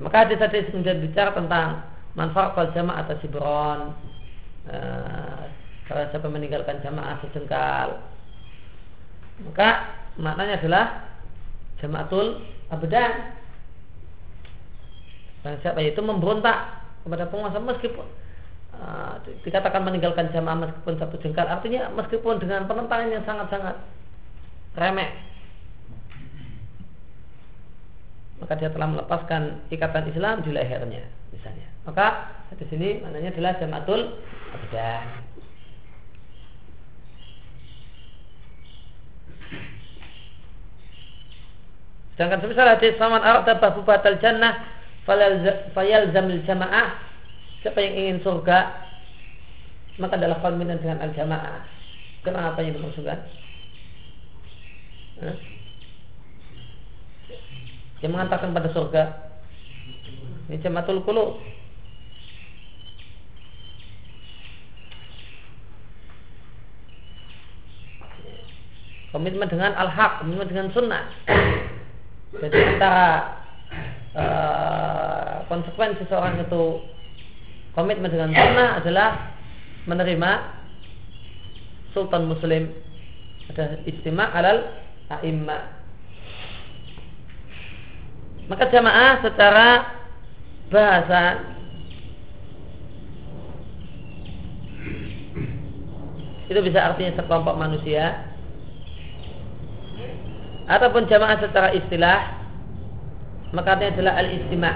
[0.00, 1.84] Maka hadis-hadis kemudian bicara tentang
[2.16, 3.80] manfaat kal jamaah atau sibron,
[4.72, 5.44] eh,
[5.90, 8.00] kalau siapa meninggalkan jamaah sejengkal
[9.42, 9.70] maka
[10.20, 10.84] maknanya adalah
[11.80, 13.34] jamaatul abadan
[15.40, 18.06] dan siapa itu memberontak kepada penguasa meskipun
[18.76, 21.48] uh, dikatakan meninggalkan jamaah meskipun satu jengkal.
[21.48, 23.76] Artinya meskipun dengan penentangan yang sangat-sangat
[24.76, 25.10] remeh
[28.40, 31.68] maka dia telah melepaskan ikatan Islam di lehernya misalnya.
[31.84, 32.06] Maka
[32.56, 34.00] di sini maknanya adalah jamaatul
[34.52, 35.04] abadan
[42.20, 44.60] Sedangkan semisal hadis faman arada batal jannah
[46.12, 46.92] zamil jamaah.
[47.64, 48.76] Siapa yang ingin surga
[49.96, 51.64] maka adalah kalminan dengan al jamaah.
[52.20, 53.24] Kenapa yang dimaksudkan?
[55.24, 55.36] Hah?
[58.04, 59.02] Yang mengantarkan pada surga
[60.52, 61.40] Ini jamatul kulu
[69.16, 71.04] Komitmen dengan al-haq Komitmen dengan sunnah
[72.38, 73.08] jadi antara
[74.14, 76.78] uh, konsekuensi seorang itu
[77.74, 79.10] komitmen dengan sunnah adalah
[79.90, 80.30] menerima
[81.90, 82.70] sultan muslim.
[83.50, 84.58] Ada istimewa alal
[85.10, 85.58] a'imma.
[88.46, 89.68] Maka jamaah secara
[90.70, 91.22] bahasa
[96.50, 98.29] itu bisa artinya sekelompok manusia
[100.70, 102.40] ataupun jamaah secara istilah
[103.50, 104.72] maka artinya adalah al-istima.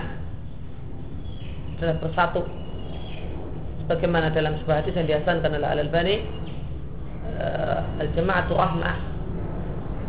[1.79, 2.43] Adalah bersatu.
[3.85, 6.17] Sebagaimana dalam sebuah hadis yang dihasankan oleh Al-Albani
[7.39, 8.97] uh, al-jama'atu rahmah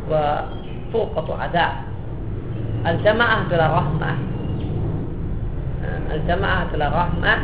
[0.08, 0.26] wa
[0.96, 1.74] fuqatu adab
[2.88, 4.16] al-jama'ah adalah rahmah.
[5.84, 7.38] Uh, al-jama'ah adalah rahmah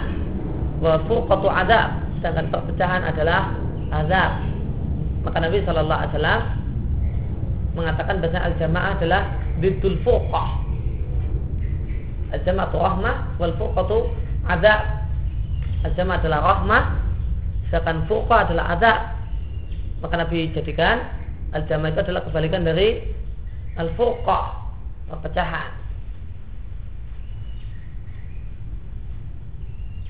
[0.81, 3.53] wa fuqatu adab sedangkan perpecahan adalah
[3.91, 4.31] azab.
[5.21, 6.41] Maka Nabi Shallallahu Alaihi Wasallam
[7.71, 9.21] mengatakan bahwa al-jamaah adalah
[9.63, 10.71] bidul furqah
[12.31, 14.11] al-jama'atu rahmah wal furqatu
[14.47, 14.81] adab.
[15.81, 16.83] Al-jama adalah rahmah
[17.71, 18.99] Sedangkan furqa adalah adab.
[20.03, 21.01] Maka Nabi jadikan
[21.51, 23.03] Al-jama itu adalah kebalikan dari
[23.75, 24.39] Al-furqa
[25.11, 25.83] Perpecahan.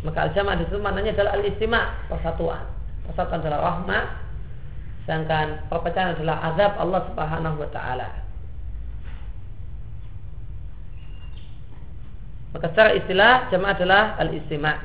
[0.02, 2.66] Maka al-jama di situ maknanya adalah al-istima Persatuan.
[3.06, 4.04] Persatuan adalah rahmah
[5.04, 8.10] Sedangkan perpecahan adalah azab Allah subhanahu wa ta'ala
[12.52, 14.76] Maka secara istilah jamaah adalah al-istima'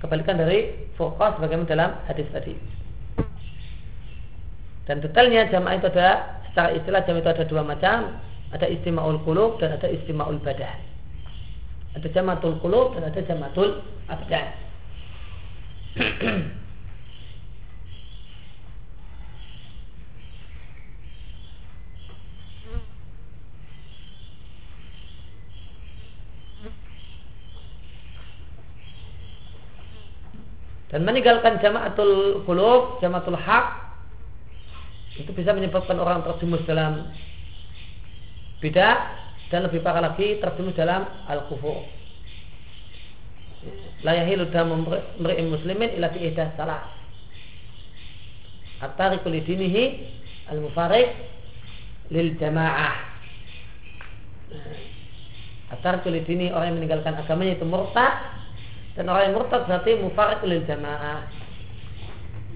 [0.00, 2.56] kebalikan dari fokus bagaimana dalam hadis tadi.
[4.88, 8.16] Dan detailnya jamaah itu ada secara istilah jamaah itu ada dua macam,
[8.54, 10.80] ada istimaul qulub dan ada istimaul badan.
[12.00, 14.48] Ada jamaatul qulub dan ada jamaatul abdan.
[30.86, 33.66] dan meninggalkan jamaatul qulub, jamaatul haq
[35.16, 37.10] itu bisa menyebabkan orang terjumus dalam
[38.62, 38.96] bidah
[39.50, 41.82] dan lebih parah lagi terjumus dalam al-kufur.
[44.06, 44.86] La yahilu damu
[45.50, 46.86] muslimin ila ihdas salah.
[48.84, 49.26] At-tariqu
[50.52, 51.08] al-mufariq
[52.12, 52.94] lil jamaah.
[55.74, 58.14] At-tariqu li dini orang yang meninggalkan agamanya itu murtad
[58.96, 61.28] dan orang yang murtad berarti mufarid lil jamaah.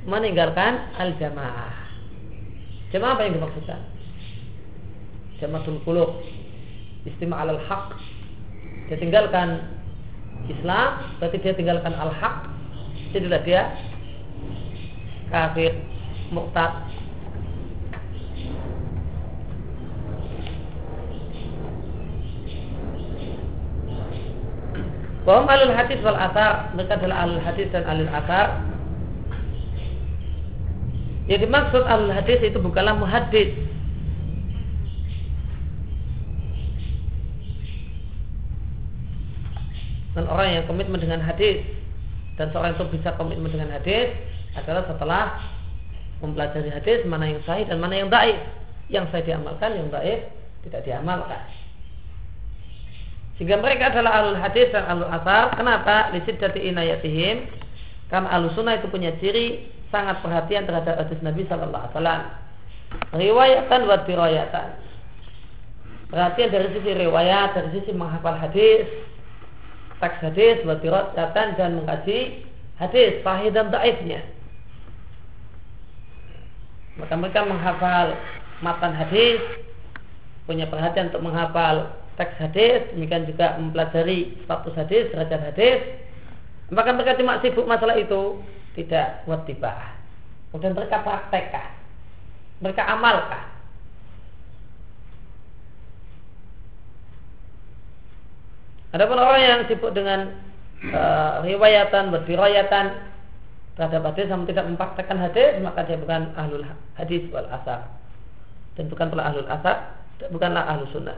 [0.09, 1.77] Meninggalkan al jamaah.
[2.91, 3.81] Apa yang dimaksudkan?
[5.39, 6.25] Jamaatul qulub.
[7.05, 7.95] Istima' al haq.
[8.89, 9.69] Dia tinggalkan
[10.49, 12.49] Islam, berarti dia tinggalkan al haq.
[13.13, 13.71] Jadilah dia
[15.31, 15.77] kafir,
[16.35, 16.90] murtad,
[25.29, 28.65] Bahwa alul hadis wal asar mereka adalah alul hadis dan alul asar.
[31.29, 33.53] Yang dimaksud alul hadis itu bukanlah muhadis.
[40.17, 41.63] Dan orang yang komitmen dengan hadis
[42.35, 44.11] dan seorang itu bisa komitmen dengan hadis
[44.59, 45.39] adalah setelah
[46.25, 48.41] mempelajari hadis mana yang sahih dan mana yang baik.
[48.91, 50.27] Yang sahih diamalkan, yang baik
[50.65, 51.60] tidak diamalkan.
[53.41, 55.57] Sehingga mereka adalah alul hadis dan alul asar.
[55.57, 56.13] Kenapa?
[56.13, 57.49] Lisiddati inayatihim.
[58.13, 62.23] Karena alul sunnah itu punya ciri sangat perhatian terhadap hadis Nabi Sallallahu Alaihi Wasallam.
[63.17, 64.69] Riwayatan wa dirayatan.
[66.13, 68.85] Perhatian dari sisi riwayat, dari sisi menghafal hadis,
[70.05, 72.45] teks hadis, wa dirayatan dan mengkaji
[72.77, 74.21] hadis, sahih dan daifnya.
[77.01, 78.21] Maka mereka menghafal
[78.61, 79.41] matan hadis,
[80.45, 85.81] punya perhatian untuk menghafal teks hadis, demikian juga mempelajari status hadis, derajat hadis.
[86.69, 88.37] Maka mereka cuma sibuk masalah itu,
[88.77, 89.73] tidak buat tiba.
[90.53, 91.73] Kemudian mereka praktekkan,
[92.61, 93.49] mereka amalkan.
[98.91, 100.35] Adapun orang yang sibuk dengan
[100.93, 102.87] uh, riwayatan, berdirayatan
[103.79, 106.67] terhadap hadis namun tidak mempraktekkan hadis, maka dia bukan ahlul
[106.99, 107.87] hadis wal asar.
[108.75, 109.95] Dan bukan pula ahlul asar,
[110.35, 111.17] bukanlah ahlul sunnah.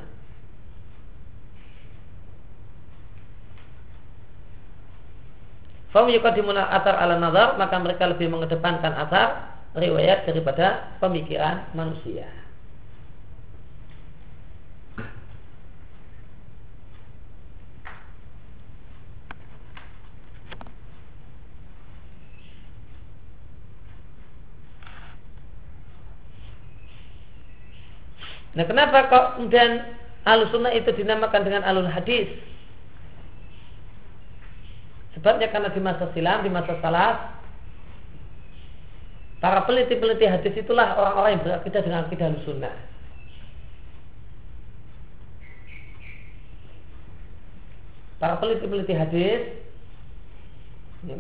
[5.92, 12.28] Fahum yukadimuna asar ala nazar Maka mereka lebih mengedepankan asar Riwayat daripada pemikiran manusia
[28.52, 29.96] Nah kenapa kok kemudian
[30.52, 32.28] sunnah itu dinamakan dengan alul hadis?
[35.12, 37.37] Sebabnya karena di masa silam, di masa salaf,
[39.44, 42.77] para peliti-peliti hadis itulah orang-orang yang berakidah dengan akidah sunnah.
[48.22, 49.40] Para peliti-peliti hadis,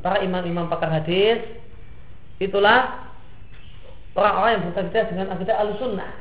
[0.00, 1.42] para imam-imam pakar hadis,
[2.38, 3.10] itulah
[4.14, 6.12] orang-orang yang berakhidah dengan akidah al-sunnah.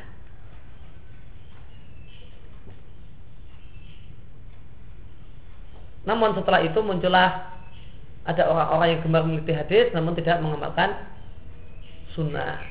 [6.02, 7.51] Namun setelah itu muncullah
[8.26, 10.94] ada orang-orang yang gemar meneliti hadis namun tidak mengamalkan
[12.14, 12.62] sunnah.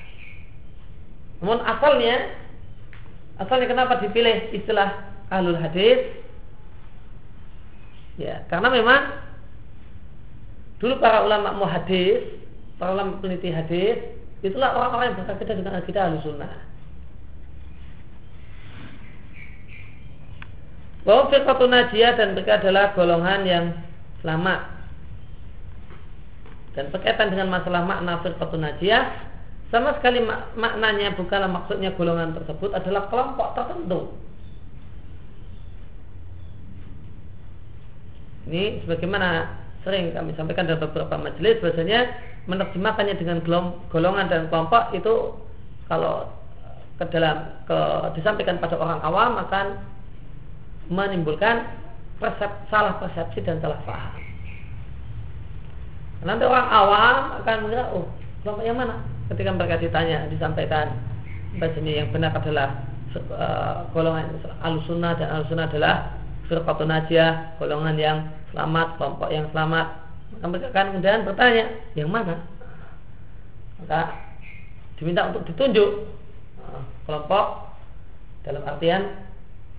[1.40, 2.36] Namun asalnya
[3.40, 6.20] asalnya kenapa dipilih istilah ahlul hadis?
[8.20, 9.16] Ya, karena memang
[10.76, 12.20] dulu para ulama muhadis,
[12.76, 13.96] para ulama peneliti hadis,
[14.44, 16.52] itulah orang-orang yang berkaitan dengan akidah ahlus sunnah.
[21.00, 23.64] Bahwa firqatun najiyah dan mereka adalah golongan yang
[24.20, 24.79] selamat.
[26.74, 29.30] Dan berkaitan dengan masalah makna firqatun najiyah,
[29.70, 34.10] sama sekali mak maknanya bukanlah maksudnya golongan tersebut adalah kelompok tertentu.
[38.50, 39.46] Ini sebagaimana
[39.86, 42.00] sering kami sampaikan dalam beberapa majelis bahasanya
[42.50, 43.38] menerjemahkannya dengan
[43.94, 45.38] golongan dan kelompok itu
[45.86, 46.26] kalau
[46.98, 47.78] ke dalam ke,
[48.18, 49.66] disampaikan pada orang awam akan
[50.92, 51.64] menimbulkan
[52.20, 54.19] persep, salah persepsi dan salah paham.
[56.20, 58.04] Nanti orang awam akan mengira, oh
[58.44, 59.00] kelompok yang mana?
[59.32, 60.92] Ketika mereka ditanya, disampaikan
[61.56, 62.84] bahasanya yang benar adalah
[63.32, 64.28] uh, golongan
[64.60, 68.18] alusuna dan alusuna adalah firqatun najiyah, golongan yang
[68.52, 69.86] selamat, kelompok yang selamat.
[70.30, 71.64] Maka mereka akan kemudian bertanya,
[71.96, 72.36] yang mana?
[73.80, 74.00] Maka
[75.00, 75.90] diminta untuk ditunjuk
[76.60, 77.72] uh, kelompok
[78.44, 79.24] dalam artian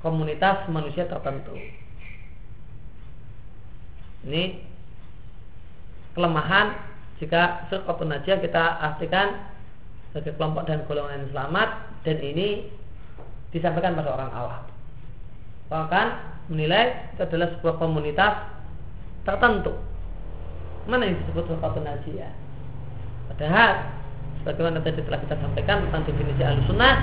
[0.01, 1.53] komunitas manusia tertentu.
[4.25, 4.70] Ini
[6.17, 6.75] kelemahan
[7.21, 9.47] jika firqatun najiyah kita artikan
[10.11, 11.69] sebagai kelompok dan golongan yang selamat
[12.03, 12.67] dan ini
[13.53, 14.63] disampaikan pada orang awam.
[15.71, 16.07] Bahkan
[16.51, 18.33] menilai itu adalah sebuah komunitas
[19.23, 19.71] tertentu.
[20.89, 22.33] Mana yang disebut firqatun najiyah?
[23.31, 23.71] Padahal
[24.41, 26.93] sebagaimana tadi telah kita sampaikan tentang definisi al-sunnah,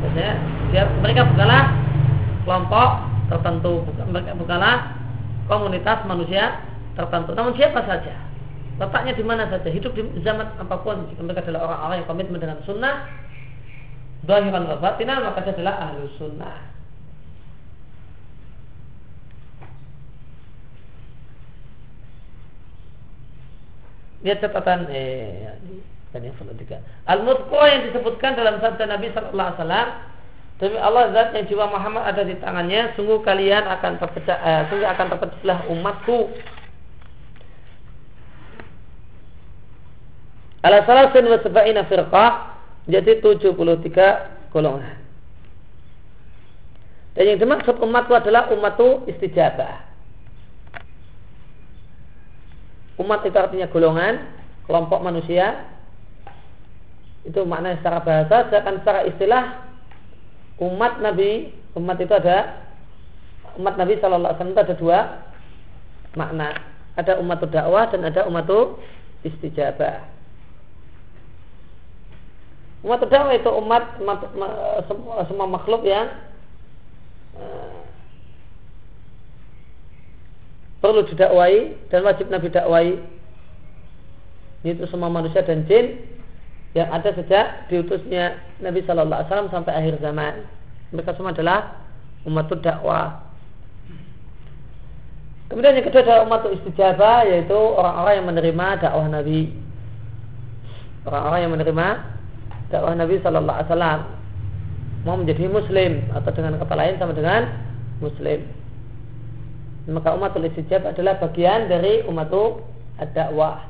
[0.00, 0.34] biasanya
[1.04, 1.62] mereka bukanlah
[2.48, 2.90] kelompok
[3.30, 4.76] tertentu bukan bukanlah
[5.46, 6.58] komunitas manusia
[6.98, 8.29] tertentu namun siapa saja
[8.80, 9.68] letaknya di mana saja?
[9.68, 11.04] Hidup di zaman apa pun.
[11.12, 13.06] Jika mereka adalah orang-orang yang komitmen dengan sunnah.
[14.24, 16.56] Dohiran wa batinan maka dia adalah ahlu sunnah.
[24.20, 25.48] Lihat catatan eh
[26.12, 26.26] yang
[27.08, 29.88] al yang disebutkan dalam sabda Nabi Sallallahu Alaihi Wasallam
[30.60, 34.84] Demi Allah zat yang jiwa Muhammad ada di tangannya, sungguh kalian akan terpecah, eh, sungguh
[34.84, 36.36] akan terpecahlah umatku.
[40.60, 42.32] Ala salasin wa sab'ina firqah
[42.84, 45.00] jadi 73 golongan.
[47.16, 49.88] Dan yang dimaksud umatku adalah umatku istijabah.
[53.00, 54.28] Umat itu artinya golongan,
[54.68, 55.64] kelompok manusia.
[57.24, 59.44] Itu maknanya secara bahasa, sedangkan secara istilah
[60.60, 62.68] umat Nabi, umat itu ada
[63.56, 64.98] umat Nabi Shallallahu Alaihi Wasallam ada dua
[66.16, 66.48] makna.
[67.00, 68.48] Ada umat dakwah dan ada umat
[69.24, 70.19] istijabah.
[72.80, 74.18] Umat dakwah itu umat, umat
[74.88, 76.08] semua, semua makhluk yang
[80.80, 82.90] perlu didakwai dan wajib Nabi dakwai.
[84.64, 86.00] Itu semua manusia dan jin
[86.72, 90.48] yang ada sejak diutusnya Nabi Shallallahu Alaihi Wasallam sampai akhir zaman.
[90.96, 91.84] Mereka semua adalah
[92.24, 93.28] umat dakwah.
[95.52, 99.52] Kemudian yang kedua adalah umat istijabah yaitu orang-orang yang menerima dakwah Nabi.
[101.04, 101.88] Orang-orang yang menerima
[102.70, 104.00] dakwah Nabi Shallallahu Alaihi Wasallam
[105.04, 107.42] mau menjadi Muslim atau dengan kata lain sama dengan
[107.98, 108.40] Muslim.
[109.90, 112.30] Maka umat istijabah adalah bagian dari umat
[113.16, 113.66] dakwah.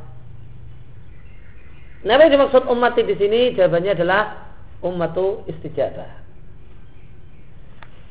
[2.00, 3.52] Nah, yang dimaksud umat di sini?
[3.56, 6.20] Jawabannya adalah ummatu istijabah.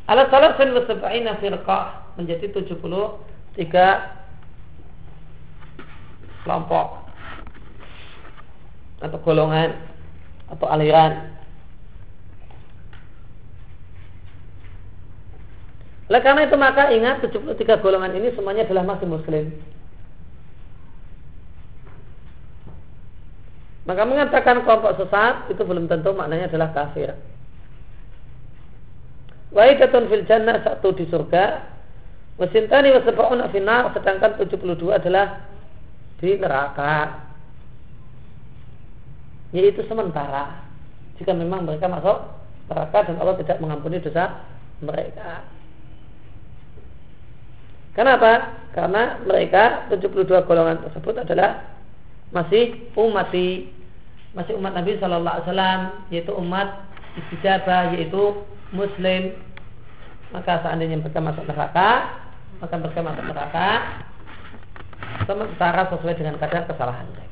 [0.10, 3.62] Ala salafin wa sab'ina firqah menjadi 73
[6.46, 6.88] kelompok
[9.00, 9.78] atau golongan
[10.50, 11.40] atau aliran.
[16.10, 19.54] Oleh karena itu maka ingat 73 golongan ini semuanya adalah masih muslim.
[23.86, 27.14] Maka mengatakan kelompok sesat itu belum tentu maknanya adalah kafir.
[29.54, 31.66] Waidatun fil jannah satu di surga,
[32.38, 35.46] wasintani wasab'una finar sedangkan 72 adalah
[36.22, 37.29] di neraka.
[39.56, 40.66] Yaitu sementara
[41.18, 42.18] jika memang mereka masuk
[42.70, 44.46] neraka dan Allah tidak mengampuni dosa
[44.80, 45.44] mereka.
[47.98, 48.56] Kenapa?
[48.72, 51.66] Karena mereka 72 golongan tersebut adalah
[52.30, 53.74] masih umati
[54.38, 55.82] masih umat Nabi Shallallahu Alaihi Wasallam
[56.14, 56.86] yaitu umat
[57.18, 59.34] istijabah yaitu Muslim
[60.30, 61.90] maka seandainya mereka masuk neraka
[62.62, 63.68] maka mereka masuk neraka
[65.26, 67.29] sementara sesuai dengan kadar kesalahan mereka.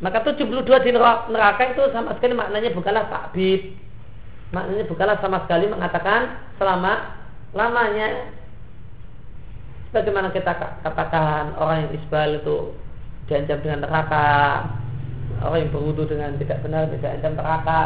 [0.00, 3.76] Maka 72 di neraka itu sama sekali maknanya bukanlah takbib.
[4.50, 7.20] Maknanya bukanlah sama sekali mengatakan selama
[7.52, 8.32] lamanya
[9.90, 10.54] Bagaimana kita
[10.86, 12.70] katakan orang yang isbal itu
[13.26, 14.62] diancam dengan neraka,
[15.42, 17.82] orang yang berwudu dengan tidak benar tidak diancam neraka.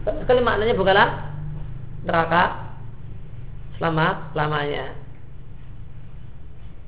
[0.00, 1.08] Sama sekali maknanya bukanlah
[2.08, 2.42] neraka
[3.76, 4.96] selama lamanya.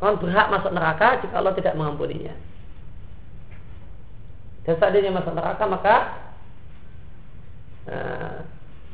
[0.01, 2.33] Orang berhak masuk neraka jika Allah tidak mengampuninya.
[4.65, 5.97] Dan saat dia masuk neraka maka
[7.89, 8.37] uh,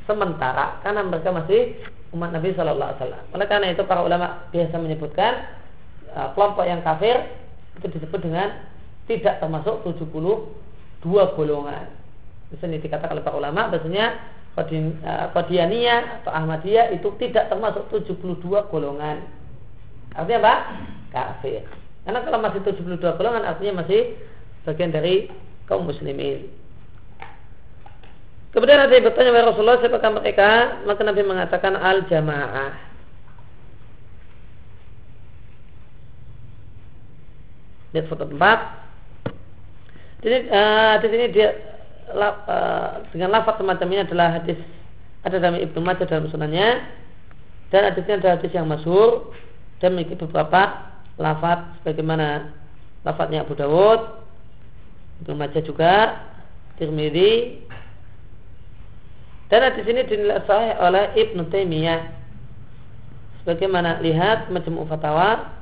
[0.04, 1.78] sementara karena mereka masih
[2.10, 3.24] umat Nabi Shallallahu Alaihi Wasallam.
[3.38, 5.60] Oleh karena itu para ulama biasa menyebutkan
[6.10, 7.22] Eh, kelompok yang kafir
[7.78, 8.66] itu disebut dengan
[9.06, 11.86] tidak termasuk 72 golongan.
[12.50, 14.18] Misalnya dikatakan oleh para ulama bahasanya
[14.58, 19.22] eh, Qadianiyah atau Ahmadiyah itu tidak termasuk 72 golongan.
[20.18, 20.54] Artinya apa?
[21.14, 21.62] Kafir.
[22.02, 24.18] Karena kalau masih 72 golongan artinya masih
[24.66, 25.30] bagian dari
[25.70, 26.50] kaum muslimin.
[28.50, 30.50] Kemudian ada yang bertanya kepada Rasulullah siapakah mereka?
[30.82, 32.90] Maka Nabi mengatakan al-jamaah.
[37.90, 38.58] lihat foto tempat.
[40.20, 41.48] Jadi uh, di sini dia
[42.14, 44.58] uh, dengan lafaz semacam ini adalah hadis
[45.24, 46.68] ada dalam Ibnu Majah dalam sunannya
[47.72, 49.32] dan hadisnya adalah hadis yang masyhur
[49.80, 52.52] dan memiliki beberapa lafaz sebagaimana
[53.02, 54.19] lafaznya Abu Dawud,
[55.20, 55.94] Ibnu Majah juga,
[56.80, 57.60] Tirmidzi
[59.50, 62.06] dan hadis ini dinilai sahih oleh Ibnu Taimiyah
[63.42, 65.60] sebagaimana lihat macam Fatawa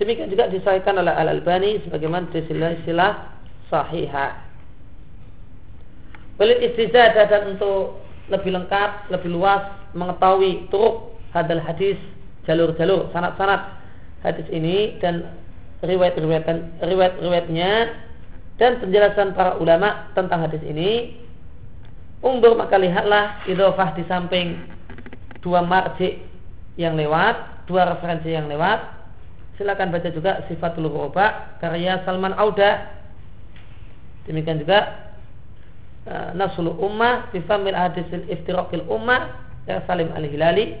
[0.00, 3.38] Demikian juga disahkan oleh Al Albani sebagaimana disilah
[3.70, 4.34] sahihah.
[6.42, 9.62] Walid istizadah dan untuk lebih lengkap, lebih luas
[9.94, 11.94] mengetahui turuk hadal hadis,
[12.48, 13.78] jalur-jalur, sanat-sanat
[14.26, 15.28] hadis ini dan
[15.86, 16.50] riwayat-riwayat
[16.82, 17.70] riwayat-riwayatnya
[18.60, 21.20] dan penjelasan para ulama tentang hadis ini
[22.22, 24.54] Umur maka lihatlah idofah di samping
[25.42, 26.22] dua marji
[26.78, 29.02] yang lewat, dua referensi yang lewat
[29.62, 32.98] silakan baca juga Sifatul Ghuraba karya Salman Auda.
[34.26, 35.10] Demikian juga
[36.06, 40.78] uh, Nasul Ummah fi Famil Hadis Iftiraqil Ummah ya Salim Al-Hilali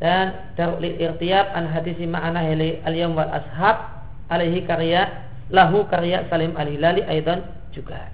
[0.00, 6.54] dan Darul Irtiyab an hadisi ma'ana hili al-yawm wal ashab alaihi karya lahu karya Salim
[6.54, 7.42] Al-Hilali aidan
[7.74, 8.10] juga.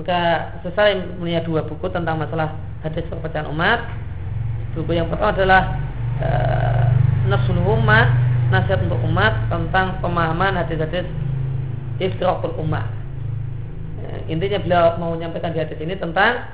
[0.00, 3.84] Maka sesalim punya dua buku tentang masalah hadis perpecahan umat.
[4.72, 5.62] Buku yang pertama adalah
[6.16, 6.28] e,
[7.28, 8.08] Nasul Ummah,
[8.48, 11.04] nasihat untuk umat tentang pemahaman hadis-hadis
[12.00, 12.88] iftirakul umat.
[14.00, 16.48] E, intinya beliau mau menyampaikan di hadis ini tentang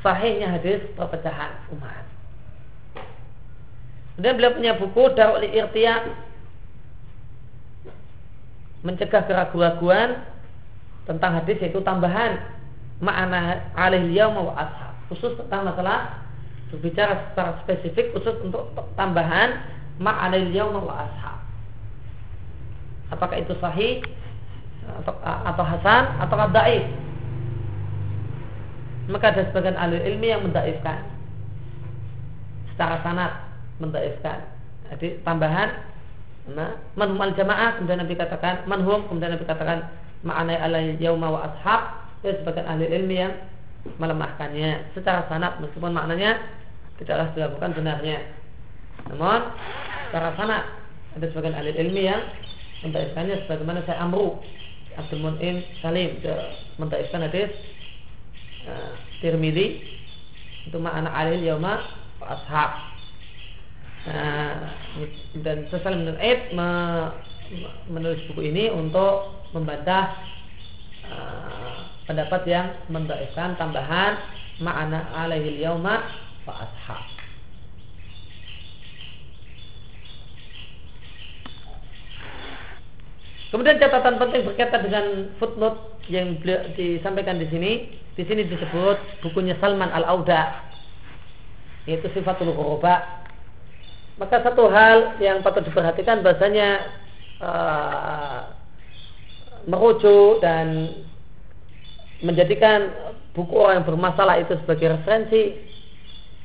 [0.00, 2.07] sahihnya hadis perpecahan umat.
[4.18, 6.10] Kemudian beliau punya buku Darul Irtiya
[8.82, 10.26] mencegah keraguan-keraguan
[11.06, 12.42] tentang hadis yaitu tambahan
[12.98, 16.18] makna alih yaum wa ashab khusus tentang masalah
[16.74, 19.62] berbicara secara spesifik khusus untuk tambahan
[20.02, 21.38] ma'anil yaum wa ashab.
[23.14, 24.02] Apakah itu sahih
[24.98, 26.90] atau, atau hasan atau daif?
[29.08, 31.06] Maka ada sebagian ahli ilmi yang mendaifkan
[32.74, 33.47] secara sanat
[33.78, 34.44] mendaifkan.
[34.92, 35.68] Jadi tambahan
[36.52, 39.90] nah, manhum al jamaah kemudian Nabi katakan manhum kemudian Nabi katakan
[40.22, 42.06] ma'anai alai yauma wa ashab.
[42.18, 43.34] Itu sebagian ahli ilmi yang
[44.02, 46.42] melemahkannya secara sanat meskipun maknanya
[46.98, 48.18] tidaklah dilakukan benarnya.
[49.06, 49.54] Namun
[50.10, 50.62] secara sanat
[51.14, 52.22] ada sebagian ahli ilmi yang
[52.82, 54.38] mentaifkannya sebagaimana saya Amru
[54.98, 56.18] Abdul Munim Salim
[56.78, 57.54] mentaifkan hadis
[58.66, 59.98] uh, Tirmidzi
[60.66, 61.80] itu makna alil yauma
[62.18, 62.87] ashab.
[64.08, 64.72] Nah,
[65.44, 66.68] dan Salim bin Aid me,
[67.92, 70.16] menulis buku ini untuk membantah
[71.04, 74.16] uh, pendapat yang mendaifkan tambahan
[74.64, 76.08] makna alaihil yauma
[76.48, 77.04] wa ashab.
[83.48, 85.04] Kemudian catatan penting berkaitan dengan
[85.40, 86.36] footnote yang
[86.76, 87.72] disampaikan di sini.
[88.12, 90.68] Di sini disebut bukunya Salman Al Auda,
[91.86, 93.17] yaitu sifatul ghuraba.
[94.18, 96.90] Maka satu hal yang patut diperhatikan bahasanya
[97.38, 98.38] uh,
[99.70, 100.90] merujuk dan
[102.18, 102.90] menjadikan
[103.30, 105.54] buku orang yang bermasalah itu sebagai referensi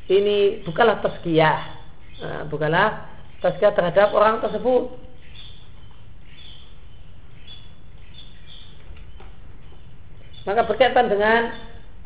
[0.05, 1.59] ini bukanlah tazkiyah
[2.21, 3.09] nah, bukanlah
[3.43, 4.95] tazkiyah terhadap orang tersebut.
[10.43, 11.41] Maka berkaitan dengan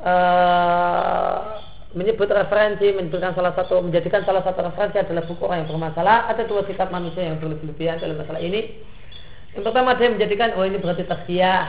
[0.01, 1.57] uh,
[1.95, 6.27] menyebut referensi, menyebutkan salah satu, menjadikan salah satu referensi adalah buku orang yang bermasalah.
[6.31, 8.83] Ada dua sikap manusia yang berlebihan dalam masalah ini.
[9.55, 11.63] Yang pertama dia menjadikan, oh ini berarti tazkiyah.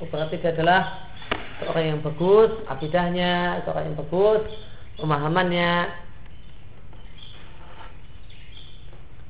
[0.00, 1.12] Oh, berarti dia adalah
[1.60, 4.42] seorang yang bagus, akidahnya, seorang yang bagus,
[4.98, 5.72] pemahamannya.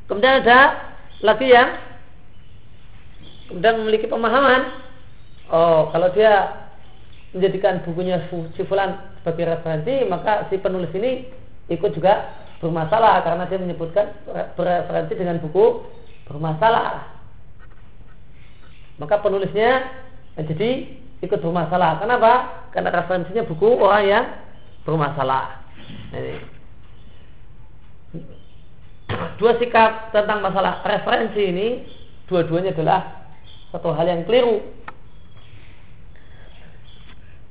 [0.07, 0.61] Kemudian ada
[1.25, 1.69] lagi yang
[3.49, 4.85] kemudian memiliki pemahaman
[5.53, 6.64] Oh, kalau dia
[7.35, 8.22] menjadikan bukunya
[8.55, 11.26] si Fulan sebagai referensi, maka si penulis ini
[11.66, 12.30] ikut juga
[12.62, 14.07] bermasalah karena dia menyebutkan
[14.55, 15.82] referensi dengan buku
[16.30, 17.11] bermasalah.
[19.03, 19.91] Maka penulisnya
[20.39, 20.70] jadi
[21.26, 21.99] ikut bermasalah.
[21.99, 22.32] Kenapa?
[22.70, 24.24] Karena referensinya buku orang yang
[24.87, 25.66] bermasalah.
[26.14, 26.37] Ini.
[29.37, 31.68] Dua sikap tentang masalah referensi ini
[32.30, 33.28] dua-duanya adalah
[33.74, 34.62] satu hal yang keliru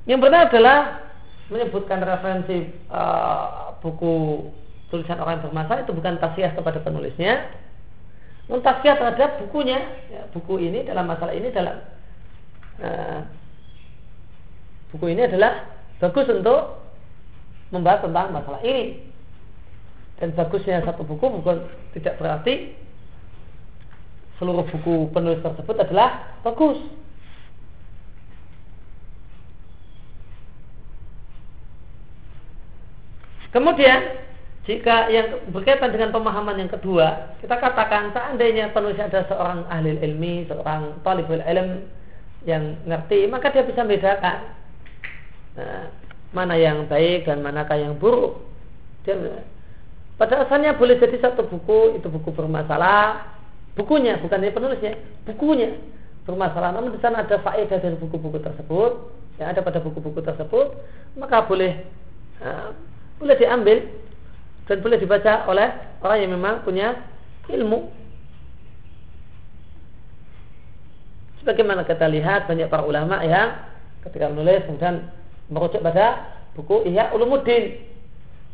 [0.04, 1.00] yang benar adalah
[1.48, 4.48] menyebutkan referensi uh, buku
[4.92, 7.52] tulisan orang yang bermasalah itu bukan tasiyah kepada penulisnya,
[8.48, 9.80] namun tasiyah terhadap bukunya.
[10.12, 11.76] Ya, buku ini dalam masalah ini dalam
[12.80, 13.20] uh,
[14.92, 15.68] buku ini adalah
[16.00, 16.84] bagus untuk
[17.72, 19.12] membahas tentang masalah ini.
[20.20, 22.76] Dan bagusnya satu buku bukan tidak berarti
[24.38, 26.78] seluruh buku penulis tersebut adalah bagus.
[33.54, 34.00] Kemudian
[34.66, 40.48] jika yang berkaitan dengan pemahaman yang kedua, kita katakan seandainya penulis ada seorang ahli ilmi,
[40.50, 41.86] seorang talibul ilm
[42.42, 44.36] yang ngerti, maka dia bisa membedakan
[45.54, 45.86] nah,
[46.34, 48.42] mana yang baik dan manakah yang buruk.
[49.06, 49.14] Dia,
[50.18, 53.36] pada asalnya boleh jadi satu buku itu buku bermasalah,
[53.78, 54.98] bukunya bukan dari penulisnya,
[55.28, 55.78] bukunya
[56.26, 56.72] bermasalah.
[56.72, 58.92] Namun di sana ada faedah dari buku-buku tersebut,
[59.38, 60.72] yang ada pada buku-buku tersebut,
[61.20, 61.84] maka boleh
[62.40, 62.72] nah,
[63.24, 63.78] boleh diambil
[64.68, 65.68] dan boleh dibaca oleh
[66.04, 67.00] orang yang memang punya
[67.48, 67.88] ilmu.
[71.40, 73.64] Sebagaimana kita lihat banyak para ulama yang
[74.04, 75.08] ketika menulis kemudian
[75.48, 77.80] merujuk pada buku Ihya Ulumuddin.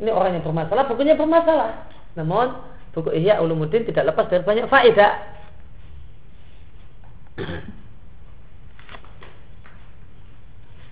[0.01, 1.87] Ini orang yang bermasalah, bukunya bermasalah.
[2.19, 2.63] Namun
[2.95, 5.13] buku Ihya Ulumuddin tidak lepas dari banyak faedah.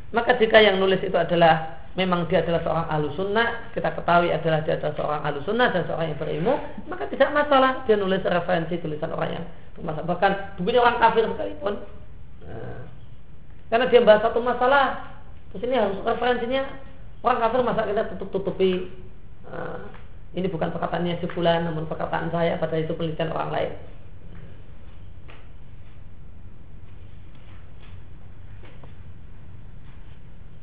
[0.08, 4.62] Maka jika yang nulis itu adalah memang dia adalah seorang ahlu sunnah, kita ketahui adalah
[4.62, 6.54] dia adalah seorang ahlu sunnah dan seorang yang berilmu,
[6.86, 9.44] maka tidak masalah dia nulis referensi tulisan orang yang
[9.74, 10.06] bermasalah.
[10.06, 10.32] Bahkan
[10.62, 11.74] bukunya orang kafir sekalipun.
[12.46, 12.80] Nah,
[13.66, 14.84] karena dia bahas satu masalah,
[15.50, 16.62] terus ini harus referensinya
[17.26, 18.94] orang kafir masa kita tutup-tutupi.
[19.50, 19.82] Nah,
[20.38, 23.70] ini bukan perkataannya si namun perkataan saya pada itu penelitian orang lain.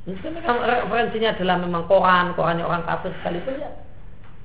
[0.06, 3.74] Mungkin referensinya adalah memang koran, korannya orang kafir sekalipun ya.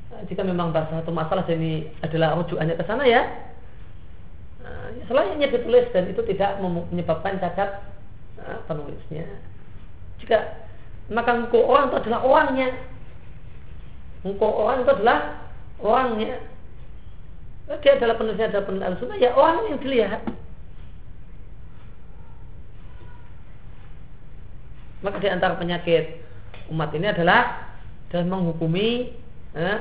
[0.08, 3.22] Nah, jika memang bahasa satu masalah jadi adalah rujukannya ke sana ya,
[4.64, 7.84] nah, ya selayaknya ditulis dan itu tidak menyebabkan cacat
[8.40, 9.28] nah, penulisnya.
[10.24, 10.64] Jika
[11.12, 12.68] maka engkau orang itu adalah orangnya,
[14.24, 15.18] engkau orang itu adalah
[15.76, 16.40] orangnya.
[17.84, 20.24] Dia adalah penulisnya adalah penulis ya orang yang dilihat.
[25.00, 26.20] Maka di antara penyakit
[26.68, 27.72] umat ini adalah
[28.10, 29.16] dan menghukumi
[29.56, 29.78] eh,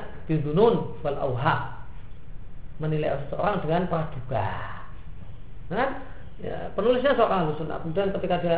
[1.01, 1.79] wal auha
[2.79, 4.47] menilai seseorang dengan praduga.
[5.69, 5.99] Nah,
[6.39, 7.77] ya, penulisnya seorang ahlu sunnah.
[7.83, 8.55] Kemudian ketika ada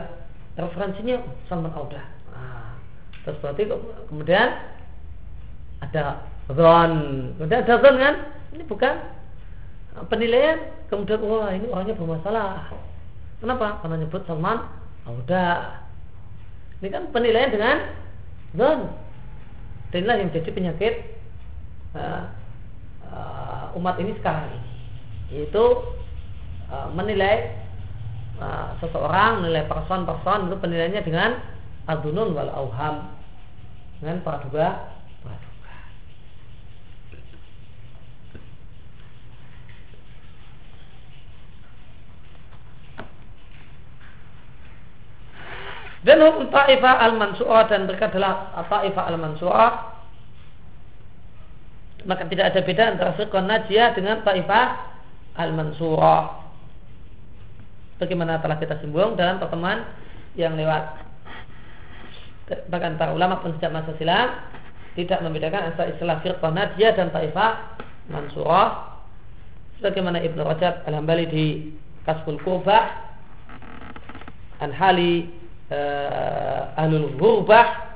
[0.56, 1.18] referensinya
[1.50, 2.06] Salman Auda.
[2.32, 2.78] Nah,
[3.26, 3.66] terus berarti
[4.08, 4.48] kemudian
[5.82, 6.22] ada
[6.54, 6.94] zon.
[7.36, 8.16] Kemudian ada zon kan?
[8.54, 8.94] Ini bukan
[10.08, 10.70] penilaian.
[10.88, 12.70] Kemudian wah ini orangnya bermasalah.
[13.42, 13.82] Kenapa?
[13.82, 14.70] Karena nyebut Salman
[15.10, 15.82] Auda.
[16.82, 17.78] Ini kan penilaian dengan
[18.58, 18.80] zon.
[19.94, 20.94] Dan inilah yang jadi penyakit
[21.94, 22.26] uh,
[23.06, 24.50] uh, umat ini sekarang.
[25.30, 25.64] Yaitu
[26.74, 27.54] uh, menilai
[28.42, 31.30] uh, seseorang, menilai person-person itu penilaiannya dengan
[31.86, 33.14] adunun wal auham
[34.02, 34.91] dengan praduga
[46.02, 49.72] Dan hukum ta'ifah al-mansu'ah dan mereka adalah ta'ifah al-mansu'ah.
[52.10, 54.66] Maka tidak ada beda antara firqah najiyah dengan ta'ifah
[55.38, 56.42] al-mansurah
[58.02, 59.86] bagaimana telah kita singgung dalam pertemuan
[60.34, 61.06] yang lewat?
[62.50, 64.34] Bahkan para ulama pun sejak masa silam
[64.98, 67.80] tidak membedakan antara istilah firqah najiyah dan ta'ifah
[68.10, 68.98] mansurah
[69.80, 71.46] sebagaimana Ibnu Rajab Al-Hambali di
[72.04, 73.14] Kasful Qurbah
[74.60, 75.32] an hali
[75.72, 77.96] uh, ahlul ghurbah.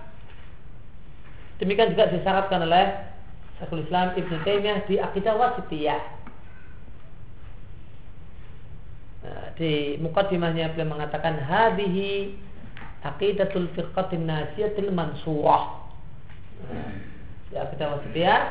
[1.59, 2.85] Demikian juga disyaratkan oleh
[3.59, 6.03] Syekhul Islam Ibnu Taimiyah di Aqidah Wasitiyah.
[9.25, 12.35] Nah, di mukaddimahnya beliau mengatakan hadhihi
[13.01, 15.89] aqidatul firqatin nasiyatil mansurah
[16.69, 16.93] nah,
[17.49, 18.41] di Aqidah Wasitiyah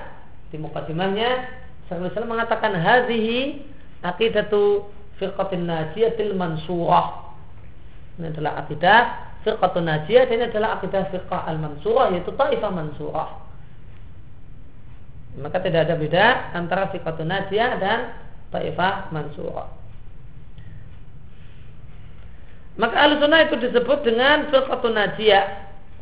[0.50, 1.30] di mukaddimahnya
[1.86, 3.66] Syekhul Islam mengatakan hadhihi
[4.00, 4.88] aqidatu
[5.20, 7.23] firqatin nasiyatil mansurah
[8.18, 9.00] ini adalah akidah
[9.42, 13.30] firqatun najiyah dan ini adalah akidah firqah al-mansurah yaitu taifah mansurah.
[15.34, 17.98] Maka tidak ada beda antara firqatun najiyah dan
[18.54, 19.68] taifah mansurah.
[22.74, 25.46] Maka al-sunnah itu disebut dengan firqatun najiyah.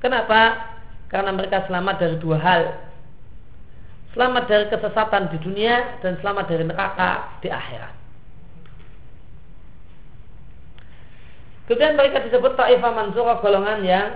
[0.00, 0.72] Kenapa?
[1.12, 2.62] karena mereka selamat dari dua hal.
[4.16, 8.01] Selamat dari kesesatan di dunia dan selamat dari neraka di akhirat
[11.70, 14.06] Kemudian mereka disebut ta'ifah mansurah golongan yang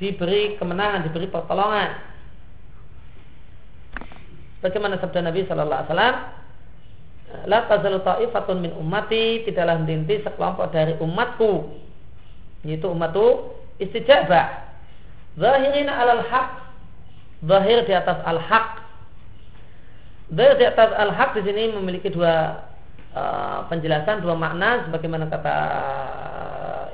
[0.00, 2.00] diberi kemenangan, diberi pertolongan.
[4.60, 6.16] Bagaimana sabda Nabi Shallallahu Alaihi Wasallam?
[7.46, 11.78] La tazalu ta'ifatun min ummati tidaklah henti sekelompok dari umatku
[12.66, 14.68] yaitu umatku istijabah
[15.38, 16.48] zahirina alal haq
[17.46, 18.82] zahir di atas al haq
[20.34, 22.66] zahir di atas al haq di sini memiliki dua
[23.16, 25.54] uh, penjelasan dua makna sebagaimana kata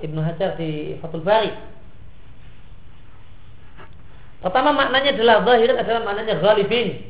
[0.02, 1.52] Ibnu Hajar di Fathul Bari.
[4.44, 7.02] Pertama maknanya adalah zahir adalah maknanya ghalibin.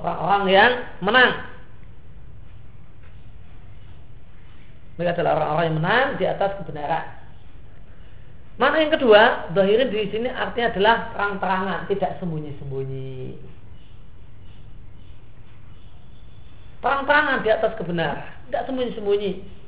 [0.00, 0.72] Orang-orang yang
[1.04, 1.32] menang.
[4.96, 7.06] Mereka adalah orang-orang yang menang di atas kebenaran.
[8.60, 9.22] Makna yang kedua,
[9.56, 13.40] zahirin di sini artinya adalah terang-terangan, tidak sembunyi-sembunyi.
[16.84, 19.59] Terang-terangan di atas kebenaran, tidak sembunyi-sembunyi.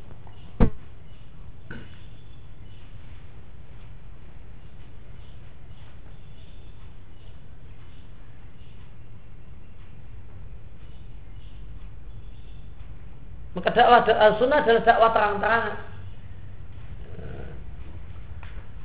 [13.62, 14.02] Maka dakwah
[14.42, 15.74] sunnah adalah dakwah terang-terangan.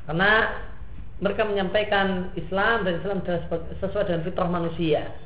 [0.06, 0.32] Karena
[1.18, 3.42] mereka menyampaikan Islam dan Islam adalah
[3.82, 5.18] sesuai dengan fitrah manusia.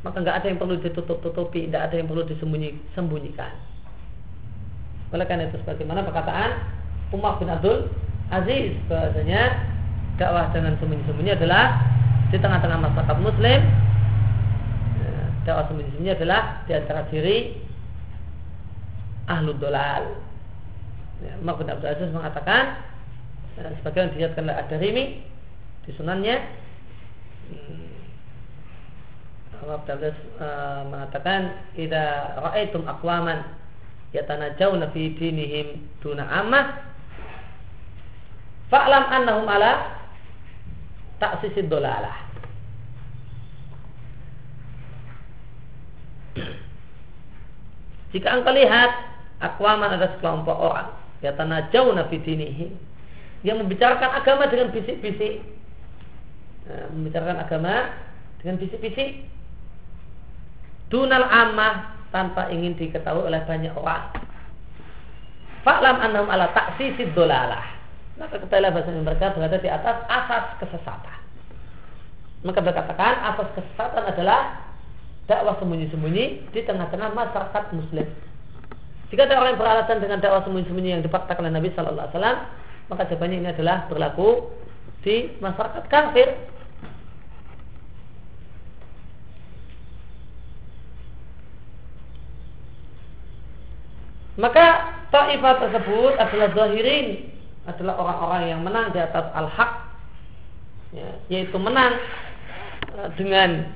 [0.00, 3.52] Maka nggak ada yang perlu ditutup-tutupi, tidak ada yang perlu disembunyikan.
[5.12, 6.50] Oleh karena itu sebagaimana perkataan
[7.12, 7.92] Umar bin Abdul
[8.32, 9.60] Aziz bahasanya
[10.16, 11.84] dakwah dengan sembunyi-sembunyi adalah
[12.32, 13.60] di tengah-tengah masyarakat Muslim
[15.04, 17.68] ya, dakwah sembunyi-sembunyi adalah di antara diri
[19.30, 20.18] ahlu dolal.
[21.20, 22.80] Ya, Umar bin Abdul Aziz mengatakan
[23.60, 25.04] ya, sebagian dilihatkan oleh Ad-Darimi
[25.84, 26.36] di sunannya
[27.52, 27.92] hmm,
[29.68, 33.44] Abdul Aziz uh, mengatakan idza ra'aitum aqwaman
[34.16, 36.88] yatanajawna fi dinihim duna ammah
[38.72, 40.00] fa'lam annahum ala
[41.20, 42.16] ta'sisid dolalah
[48.10, 49.09] jika engkau lihat
[49.40, 50.92] Akwaman ada sekelompok orang.
[51.24, 52.68] Ya tanah jauh nabi dinihi.
[53.40, 55.40] Yang membicarakan agama dengan bisik-bisik.
[56.68, 57.74] Nah, membicarakan agama
[58.44, 59.24] dengan bisik-bisik.
[60.92, 64.12] Dunal amah tanpa ingin diketahui oleh banyak orang.
[65.64, 67.64] Faklam annahum ala taksisid dolalah.
[68.20, 71.18] Maka ketahuilah bahasa mereka berada di atas asas kesesatan.
[72.44, 74.68] Maka berkatakan asas kesesatan adalah
[75.24, 78.08] dakwah sembunyi-sembunyi di tengah-tengah masyarakat muslim
[79.10, 82.38] jika ada orang yang beralasan dengan dakwah sembunyi-sembunyi yang dipaksakan oleh Nabi Shallallahu Alaihi Wasallam,
[82.86, 84.30] maka jawabannya ini adalah berlaku
[85.02, 86.28] di masyarakat kafir.
[94.38, 94.66] Maka
[95.10, 97.34] ta'ifah tersebut adalah zahirin,
[97.66, 99.70] adalah orang-orang yang menang di atas al-haq,
[100.94, 101.98] ya, yaitu menang
[102.94, 103.74] eh, dengan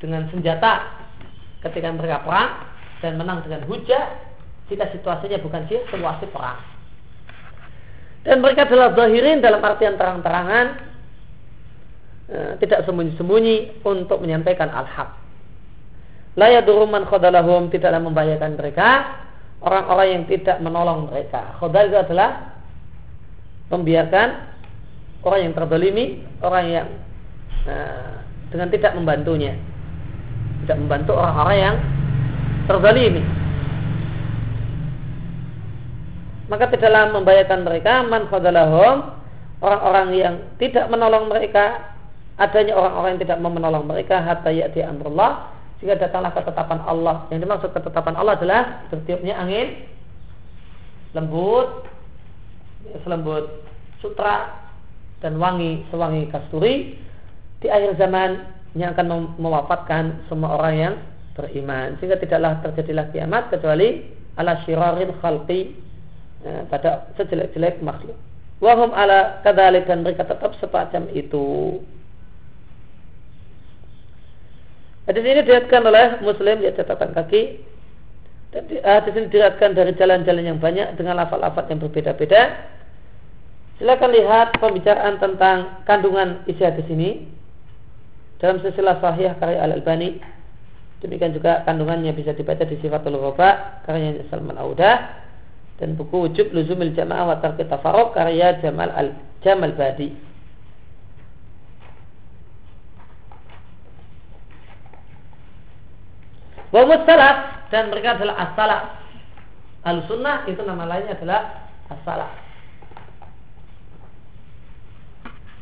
[0.00, 0.88] dengan senjata
[1.68, 2.64] ketika mereka perang
[3.04, 4.29] dan menang dengan hujah
[4.70, 6.62] jika situasinya bukan situasi perang.
[8.22, 10.66] Dan mereka adalah zahirin dalam artian terang-terangan
[12.30, 15.10] e, tidak sembunyi-sembunyi untuk menyampaikan al-haq.
[16.38, 18.88] La yaduruman khodalahum tidaklah membahayakan mereka
[19.64, 21.58] orang-orang yang tidak menolong mereka.
[21.58, 22.60] Khodal itu adalah
[23.72, 24.28] membiarkan
[25.26, 26.06] orang yang terdolimi,
[26.44, 26.88] orang yang
[27.66, 27.74] e,
[28.52, 29.56] dengan tidak membantunya,
[30.64, 31.76] tidak membantu orang-orang yang
[32.68, 33.39] terdolimi
[36.50, 38.26] maka tidaklah membahayakan mereka man
[39.60, 41.94] orang-orang yang tidak menolong mereka
[42.40, 47.24] adanya orang-orang yang tidak mau menolong mereka hatta ya'ti amrullah Jika datanglah ketetapan Allah.
[47.32, 49.88] Yang dimaksud ketetapan Allah adalah bertiupnya angin
[51.16, 51.88] lembut,
[53.00, 53.64] selembut
[54.04, 54.60] sutra
[55.24, 57.00] dan wangi sewangi kasturi
[57.64, 58.44] di akhir zaman
[58.76, 60.94] yang akan mewafatkan semua orang yang
[61.32, 64.04] beriman sehingga tidaklah terjadilah kiamat kecuali
[64.36, 65.76] ala syirarin khalqi
[66.44, 68.16] ya, pada sejelek-jelek makhluk
[68.60, 71.80] wahum ala kadalik dan mereka tetap semacam itu
[75.08, 77.58] Hadis ini dilihatkan oleh Muslim ya catatan kaki.
[78.54, 82.70] Dan hadis ini dilihatkan dari jalan-jalan yang banyak dengan lafal-lafal yang berbeda-beda.
[83.82, 87.26] Silakan lihat pembicaraan tentang kandungan isi hadis ini
[88.38, 90.22] dalam silsilah sahih karya Al Albani.
[91.02, 95.26] Demikian juga kandungannya bisa dibaca di Sifatul Ghoba karya Salman Audah
[95.80, 100.12] dan buku Wujub Luzumil Jamaah wa Tarki Tafaruk karya Jamal Al Jamal Badi.
[106.70, 107.36] Wa salaf
[107.72, 108.84] dan mereka adalah as-salaf.
[109.80, 112.30] Al-sunnah itu nama lainnya adalah as-salaf.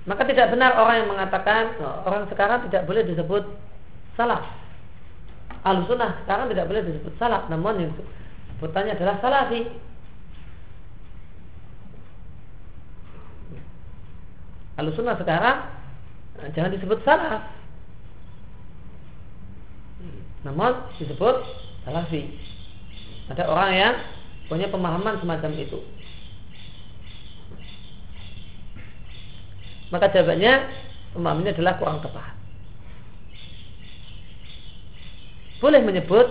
[0.08, 3.44] Maka tidak benar orang yang mengatakan orang sekarang tidak boleh disebut
[4.16, 4.42] salaf.
[5.62, 7.92] Al-sunnah sekarang tidak boleh disebut salaf, namun yang
[8.58, 9.87] sebutannya adalah salafi.
[14.78, 15.58] Al-sunnah sekarang
[16.54, 17.58] jangan disebut salaf
[20.46, 21.36] namun disebut
[21.82, 22.30] salafi.
[23.28, 23.94] Ada orang yang
[24.46, 25.78] punya pemahaman semacam itu.
[29.92, 30.52] Maka jawabannya
[31.16, 32.36] pemahamannya adalah kurang tepat.
[35.58, 36.28] Boleh menyebut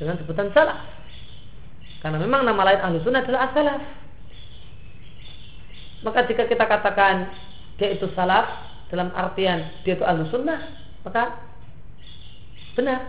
[0.00, 0.82] dengan sebutan salah.
[2.00, 3.82] Karena memang nama lain ahlu sunnah adalah as-salaf.
[6.04, 7.32] Maka jika kita katakan
[7.80, 8.48] dia itu salaf
[8.92, 10.60] dalam artian dia itu ahlu sunnah,
[11.04, 11.46] maka
[12.76, 13.00] Benar.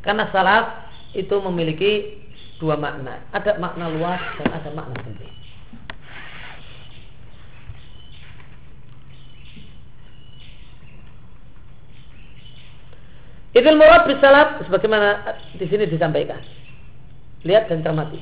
[0.00, 2.16] Karena salaf itu memiliki
[2.56, 3.20] dua makna.
[3.36, 5.28] Ada makna luas dan ada makna sempit.
[13.50, 16.40] Idul murad bisalaf sebagaimana di sini disampaikan.
[17.46, 18.20] Lihat dan cermati.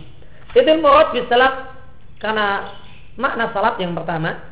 [0.55, 1.75] Idul murad bisalaf
[2.23, 2.75] karena
[3.19, 4.49] makna salaf yang pertama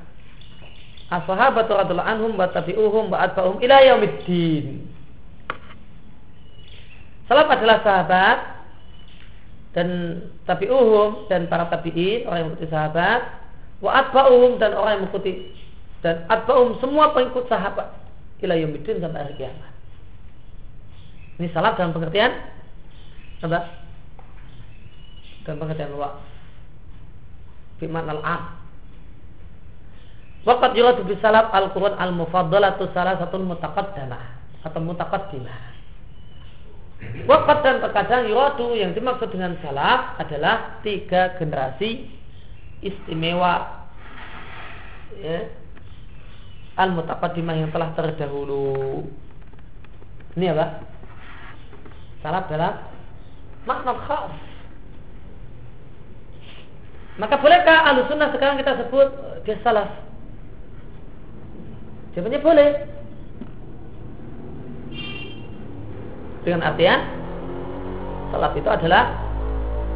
[1.06, 4.90] As-sahabatu radhiyallahu anhum wa tabi'uhum wa atba'uhum ila yaumiddin.
[7.30, 8.38] Salaf adalah sahabat
[9.70, 9.88] dan
[10.50, 13.22] tabi'uhum dan para tabi'in orang yang mengikuti sahabat
[13.78, 15.54] wa atba'uhum dan orang yang mengikuti
[16.02, 17.86] dan atba'uhum semua pengikut sahabat
[18.42, 19.72] ila yaumiddin sampai hari kiamat.
[21.38, 22.34] Ini salaf dalam pengertian
[23.46, 23.85] apa?
[25.46, 26.18] Dalam pengertian luas.
[27.78, 28.66] Fi al-am
[30.46, 34.22] Waqat yuradu bisalaf al-Qur'an al-mufaddalatu salah satu mutaqaddamah
[34.62, 35.58] atau mutaqaddimah.
[37.26, 42.06] Waqat dan terkadang yuradu yang dimaksud dengan salaf adalah tiga generasi
[42.78, 43.90] istimewa
[45.18, 45.50] ya,
[46.78, 49.02] al-mutaqaddimah yang telah terdahulu.
[50.38, 50.66] Ini apa?
[52.22, 52.86] Salaf adalah
[53.66, 54.55] makna khas.
[57.16, 59.08] Maka bolehkah ahlu sunnah sekarang kita sebut
[59.48, 59.88] dia salaf?
[62.12, 62.70] Jawabannya boleh.
[66.44, 67.00] Dengan artian
[68.30, 69.16] salaf itu adalah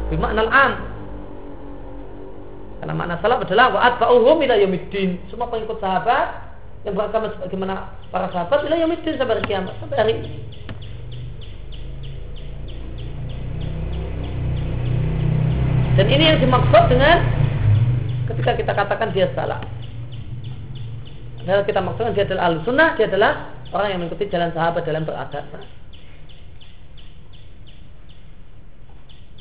[0.09, 0.73] bimakna am.
[2.81, 5.21] Karena makna salaf adalah wa atba'uhum ila yaumiddin.
[5.29, 6.49] Semua pengikut sahabat
[6.81, 10.15] yang beragama sebagaimana para sahabat ila yaumiddin sampai hari kiamat, sampai hari.
[15.99, 17.17] Dan ini yang dimaksud dengan
[18.31, 19.59] ketika kita katakan dia salah.
[21.43, 23.31] Kalau kita maksudkan dia adalah al-sunnah, dia adalah
[23.75, 25.59] orang yang mengikuti jalan sahabat dalam beragama.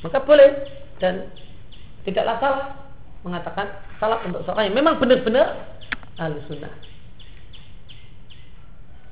[0.00, 0.50] Maka boleh
[0.96, 1.28] dan
[2.08, 2.64] tidaklah salah
[3.20, 3.68] mengatakan
[4.00, 5.76] salah untuk seorang yang memang benar-benar
[6.16, 6.72] al-sunnah.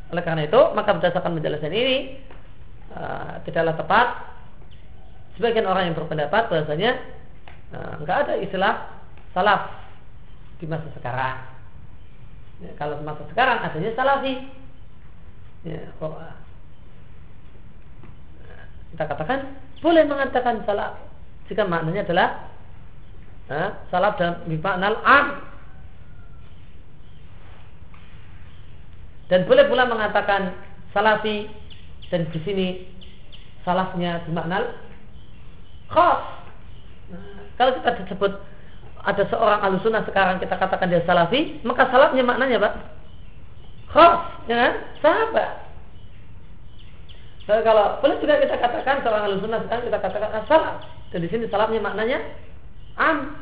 [0.09, 2.17] Oleh karena itu, maka berdasarkan penjelasan ini
[2.97, 4.07] uh, tidaklah tepat
[5.37, 6.97] sebagian orang yang berpendapat bahasanya
[7.75, 8.75] uh, nggak ada istilah
[9.33, 9.73] salaf
[10.59, 11.37] di masa sekarang.
[12.59, 14.35] Ya, kalau masa sekarang adanya salafi.
[15.67, 16.15] Ya, kok,
[18.95, 19.41] kita katakan
[19.85, 20.97] boleh mengatakan salah
[21.47, 22.29] jika maknanya adalah
[23.47, 25.27] nah, salah dalam makna am
[29.29, 30.57] dan boleh pula mengatakan
[30.97, 31.47] salafi
[32.09, 32.69] dan di sini
[33.63, 34.73] salafnya bermakna
[35.93, 36.38] khas.
[37.59, 38.33] Kalau kita disebut
[39.03, 42.75] ada seorang alusunah sekarang kita katakan dia salafi, maka salafnya maknanya pak
[43.89, 45.69] khas dengan sahabat.
[47.49, 50.63] Nah, kalau boleh juga kita katakan seorang ahli sunnah sekarang kita katakan asal
[51.09, 52.21] dan di sini salafnya maknanya
[53.01, 53.41] am.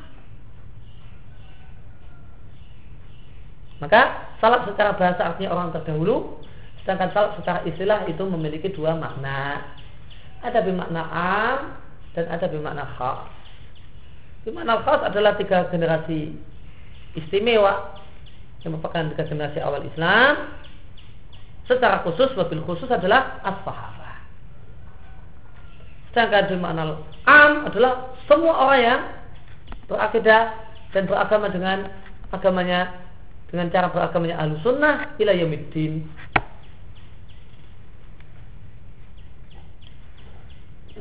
[3.82, 6.38] Maka salaf secara bahasa artinya orang terdahulu,
[6.80, 9.74] sedangkan salaf secara istilah itu memiliki dua makna.
[10.46, 11.58] Ada bermakna am
[12.14, 13.26] dan ada bermakna khas.
[14.46, 16.30] Bermakna khas adalah tiga generasi
[17.18, 17.98] istimewa
[18.62, 20.54] yang merupakan tiga generasi awal Islam
[21.66, 24.22] secara khusus wabil khusus adalah as-sahabah.
[26.14, 26.94] Sedangkan di makna
[27.26, 29.00] am adalah semua orang yang
[29.90, 30.42] berakidah
[30.94, 31.90] dan beragama dengan
[32.30, 33.02] agamanya
[33.50, 35.34] dengan cara beragamanya ahlu sunnah ila.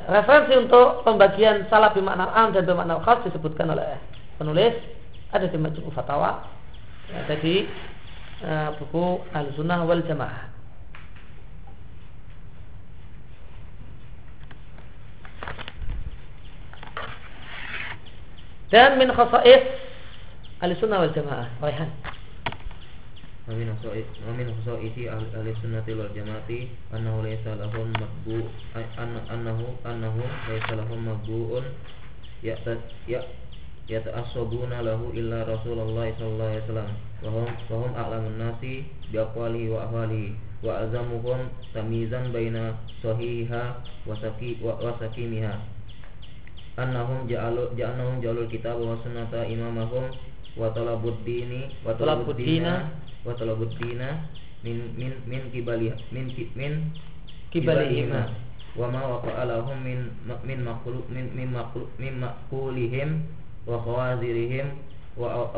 [0.05, 3.97] Referensi untuk pembagian salah bermakna am dan bermakna khas disebutkan oleh
[4.37, 4.77] penulis
[5.33, 6.45] ada di Majmu Fatawa
[7.09, 7.65] ada di
[8.45, 10.53] uh, buku Ahlu Sunnah wal Jamaah.
[18.69, 19.63] Dan min khasa'is
[20.61, 21.49] Ahlu Sunnah wal Jamaah.
[21.61, 22.14] Raihan
[23.50, 26.50] ومن خصائص ومن خصائص أهل السنة والجماعة
[26.94, 28.44] أنه ليس لهم مطبوع
[29.34, 30.16] أنه أنه
[30.48, 31.62] ليس لهم مطبوع
[33.90, 36.90] yata'assabuna lahu illa Rasulullah sallallahu alaihi wasallam
[37.26, 40.30] wa hum wa hum a'lamun nasi bi aqwalihi wa ahwalihi
[40.62, 45.58] wa azamuhum tamizan baina sahiha wa saqi wa saqimiha
[46.78, 48.78] annahum ja'alu ja'annahum ja'alul kitab
[53.25, 54.21] wa talabud dina
[54.63, 56.73] min min min kibali min min
[57.49, 58.29] kibalihima.
[58.75, 60.11] wa ma waqa'a lahum min
[60.45, 63.23] min maqlu min min maqlu min maqulihim
[63.65, 64.67] wa khawazirihim
[65.17, 65.49] wa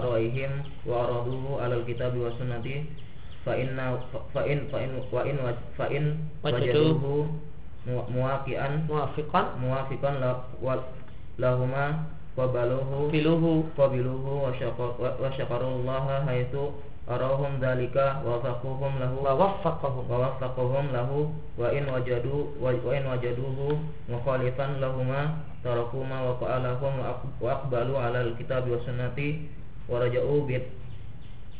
[0.00, 2.86] araihim wa araduhu alal kitabi wa sunnati.
[3.44, 4.00] Fa inna
[4.32, 5.36] fa in fa in wa in
[5.76, 6.04] fa in
[6.40, 7.28] wajaduhu
[7.84, 8.86] muwafiqan.
[8.88, 9.46] Muwafiqan.
[9.60, 10.14] Muwafiqan
[11.36, 12.06] lahuma
[12.38, 16.70] qabaluhu biluhu qabiluhu wa syakarullaha haitsu
[17.04, 21.28] arahum dalika wa wafaquhum lahu wa waffaqahum wa waffaqahum lahu
[21.60, 23.76] wa in wajadu wa in wajaduhu
[24.08, 27.04] mukhalifan lahuma taraku ma waqa'alahum
[27.40, 29.52] wa aqbalu ala alkitab wa sunnati
[29.84, 30.64] wa raja'u bit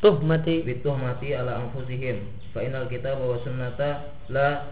[0.01, 0.65] tuhmati.
[0.65, 2.25] bit tuhmati ala anfusihim.
[2.49, 4.01] Fa innal kitab wa sunnata
[4.33, 4.65] la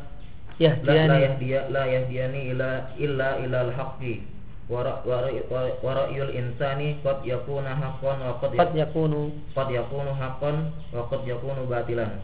[0.58, 1.06] yahdiyani.
[1.10, 4.33] la yahdiya la yahdiyani ila illa ila al-haqqi wa
[4.72, 9.36] ra'yul insani qad yakuna haqqan wa qad qad yakunu.
[9.52, 12.24] Qad yakunu haqqan wa qad yakunu batilan.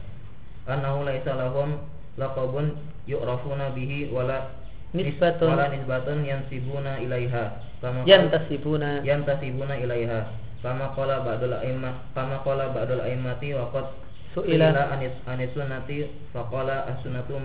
[0.64, 1.84] Annahu laisa lahum
[2.16, 2.80] laqabun
[3.12, 4.56] yu'rafuna bihi wala
[4.96, 5.52] nisbatun.
[5.52, 7.60] wala nisbatun yansibuna ilaiha.
[7.84, 9.04] Kama yantasibuna.
[9.04, 10.32] yantasibuna ilaiha.
[10.64, 13.88] Kama qala ba'dul a'immah kama qala ba'dul a'immati wa qad
[14.36, 14.96] su'ila.
[14.96, 17.40] anis anis sunnati faqala as-sunnatu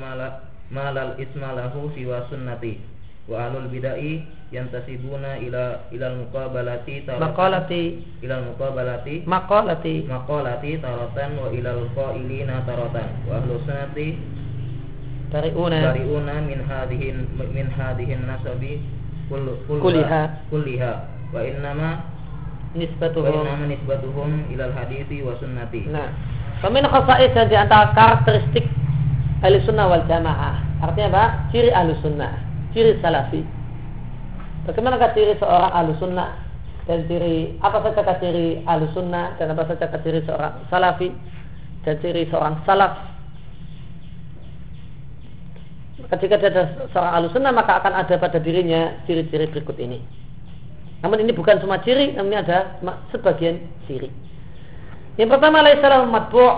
[0.70, 2.93] malal isma lahu siwa sunnati
[3.24, 4.20] wa alul bidai
[4.52, 7.82] yantasibuna ila ilal muqabalati maqalati.
[8.20, 9.24] Ilal muqabalati.
[9.24, 10.04] Maqalati.
[10.04, 13.08] Maqalati taratan wa ilal qailina taratan.
[13.24, 14.08] Wa ahlu sunnati.
[15.32, 15.78] Tariuna.
[15.90, 17.08] Bariuna min hadhihi
[17.50, 18.84] min hadhihi nasabi
[19.32, 20.46] kull Kulliha.
[20.52, 20.92] kulliha.
[21.32, 25.88] Wa innama wa nisbatuhum innama nisbatuhum ilal hadithi wa sunnati.
[25.88, 26.12] Nah.
[26.60, 28.64] Pemin khasa'is dan di antara karakteristik
[29.42, 30.60] ahli sunnah wal jamaah.
[30.80, 31.24] Artinya apa?
[31.50, 32.43] ciri ahli sunnah
[32.74, 33.40] ciri salafi.
[34.66, 36.42] Bagaimana ciri seorang ahli sunnah?
[36.84, 41.08] Dan ciri apa saja ciri ahli sunnah dan apa saja ciri seorang salafi?
[41.86, 42.92] Dan ciri seorang salaf.
[46.04, 50.04] Maka jika dia ada seorang ahli sunnah maka akan ada pada dirinya ciri-ciri berikut ini.
[51.00, 52.80] Namun ini bukan semua ciri namun ini ada
[53.12, 54.08] sebagian ciri.
[55.20, 56.56] Yang pertama salam matbu'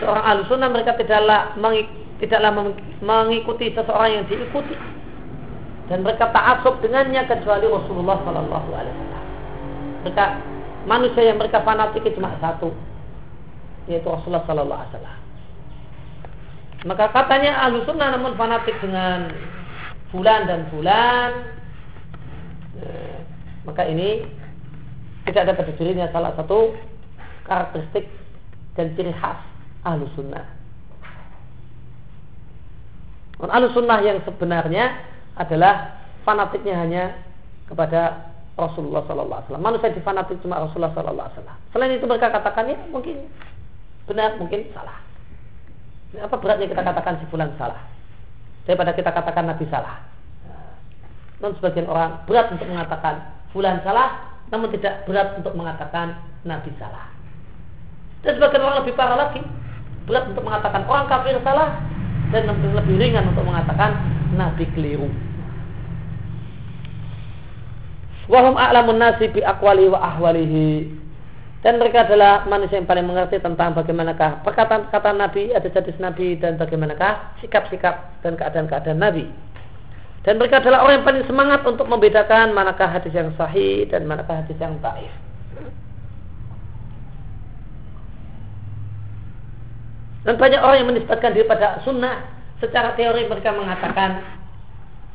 [0.00, 1.88] seorang ahli sunnah mereka tidaklah mengik,
[2.20, 2.52] tidaklah
[3.04, 4.95] mengikuti seseorang yang diikuti
[5.86, 9.24] dan mereka ta'asub dengannya kecuali Rasulullah Sallallahu Alaihi Wasallam.
[10.02, 10.24] Mereka
[10.86, 12.74] manusia yang mereka fanatik cuma satu,
[13.86, 15.18] yaitu Rasulullah Sallallahu Alaihi Wasallam.
[16.86, 19.30] Maka katanya ahlu sunnah namun fanatik dengan
[20.14, 21.30] bulan dan bulan,
[22.78, 23.18] eh,
[23.66, 24.22] maka ini
[25.26, 26.74] tidak ada pada dirinya salah satu
[27.46, 28.06] karakteristik
[28.78, 29.38] dan ciri khas
[29.82, 30.46] ahlu sunnah
[34.00, 37.04] yang sebenarnya adalah fanatiknya hanya
[37.68, 39.68] kepada Rasulullah Sallallahu Alaihi Wasallam.
[39.68, 41.58] Manusia difanatik cuma Rasulullah Sallallahu Alaihi Wasallam.
[41.70, 43.16] Selain itu mereka katakannya mungkin
[44.08, 44.98] benar, mungkin salah.
[46.16, 47.84] Apa beratnya kita katakan si fulan salah
[48.64, 50.00] daripada kita katakan Nabi salah.
[51.44, 53.20] Non sebagian orang berat untuk mengatakan
[53.52, 56.16] fulan salah, namun tidak berat untuk mengatakan
[56.48, 57.12] Nabi salah.
[58.24, 59.44] Dan sebagian orang lebih parah lagi,
[60.08, 61.76] berat untuk mengatakan orang kafir salah
[62.32, 63.94] dan lebih ringan untuk mengatakan
[64.34, 65.10] nabi keliru.
[68.26, 70.90] Wahum a'lamun nasi bi akwali wa ahwalihi.
[71.62, 76.38] Dan mereka adalah manusia yang paling mengerti tentang bagaimanakah perkataan kata Nabi, ada hadis Nabi
[76.38, 79.26] dan bagaimanakah sikap-sikap dan keadaan-keadaan Nabi.
[80.22, 84.42] Dan mereka adalah orang yang paling semangat untuk membedakan manakah hadis yang sahih dan manakah
[84.42, 85.10] hadis yang taif.
[90.26, 92.34] Dan banyak orang yang menisbatkan diri pada sunnah.
[92.58, 94.22] Secara teori mereka mengatakan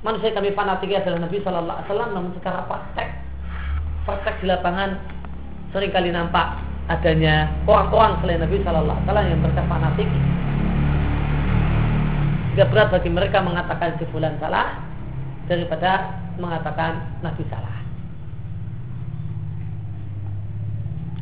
[0.02, 3.10] manusia kami fanatik adalah Nabi Shallallahu Alaihi Wasallam, namun secara praktek,
[4.10, 4.97] praktek di lapangan
[5.72, 6.58] sering kali nampak
[6.89, 10.10] adanya orang-orang selain Nabi Shallallahu Alaihi Wasallam yang mereka fanatik.
[12.52, 14.84] Jika berat bagi mereka mengatakan si fulan salah
[15.47, 17.80] daripada mengatakan Nabi salah.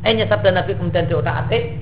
[0.00, 1.76] Hanya sabda Nabi kemudian diotak atik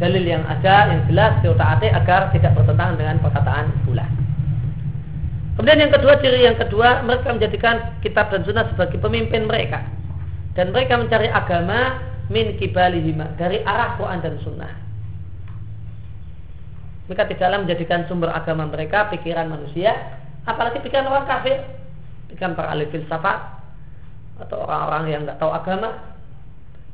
[0.00, 4.27] dalil yang ada yang jelas diotak atik agar tidak bertentangan dengan perkataan fulan.
[5.58, 9.82] Kemudian yang kedua ciri yang kedua mereka menjadikan kitab dan sunnah sebagai pemimpin mereka
[10.54, 11.98] dan mereka mencari agama
[12.28, 14.72] min kibalihima dari arah Quran dan Sunnah.
[17.08, 19.96] Mereka tidaklah menjadikan sumber agama mereka pikiran manusia,
[20.44, 21.62] apalagi pikiran orang kafir,
[22.28, 23.38] pikiran para ahli filsafat
[24.44, 25.94] atau orang-orang yang nggak tahu agama.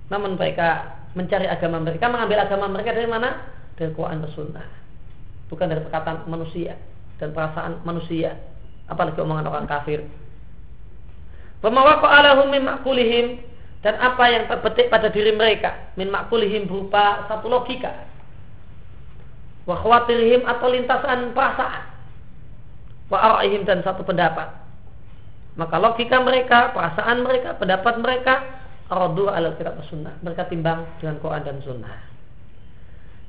[0.07, 3.43] Namun mereka mencari agama mereka, mengambil agama mereka dari mana?
[3.75, 4.67] Dari Quran dan Sunnah,
[5.51, 6.79] bukan dari perkataan manusia
[7.19, 8.39] dan perasaan manusia,
[8.89, 10.05] apalagi omongan orang kafir.
[11.65, 13.41] Pemawako alahum makulihim
[13.81, 15.93] dan apa yang terbetik pada diri mereka?
[15.97, 18.05] Min makulihim berupa satu logika.
[19.65, 21.85] Wa atau lintasan perasaan.
[23.09, 24.65] Wa dan satu pendapat.
[25.55, 28.35] Maka logika mereka, perasaan mereka, pendapat mereka
[28.91, 30.19] radu ala kitab sunnah.
[30.21, 31.97] Mereka timbang dengan Quran dan sunnah.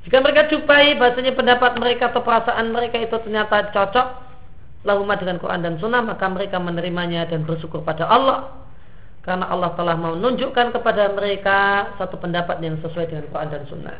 [0.04, 4.25] Jika mereka jumpai bahasanya pendapat mereka atau perasaan mereka itu ternyata cocok
[4.86, 8.66] lahumah dengan Quran dan sunnah maka mereka menerimanya dan bersyukur pada Allah
[9.26, 13.98] karena Allah telah menunjukkan kepada mereka satu pendapat yang sesuai dengan Quran dan Sunnah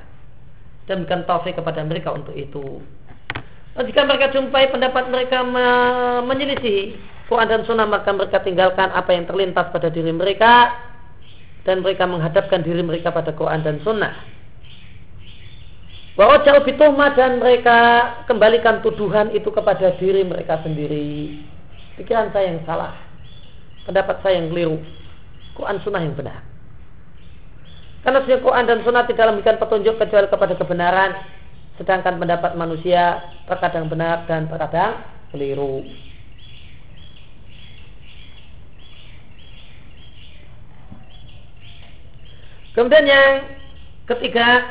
[0.87, 2.79] dan berikan taufik kepada mereka untuk itu.
[3.75, 5.43] Dan jika mereka jumpai pendapat mereka
[6.23, 6.95] menyelisih
[7.27, 10.79] Quran dan Sunnah maka mereka tinggalkan apa yang terlintas pada diri mereka
[11.67, 14.36] dan mereka menghadapkan diri mereka pada Quran dan Sunnah.
[16.17, 17.79] Bahwa jauh fituhmah dan mereka
[18.25, 21.45] kembalikan tuduhan itu kepada diri mereka sendiri.
[22.01, 22.97] Pikiran saya yang salah,
[23.85, 24.81] pendapat saya yang keliru.
[25.57, 26.41] Quran Sunnah yang benar.
[28.01, 31.11] Karena sejak Quran dan Sunnah tidak memberikan petunjuk kecuali kepada kebenaran,
[31.77, 35.85] sedangkan pendapat manusia terkadang benar dan terkadang keliru.
[42.77, 43.33] Kemudian yang
[44.05, 44.65] ketiga,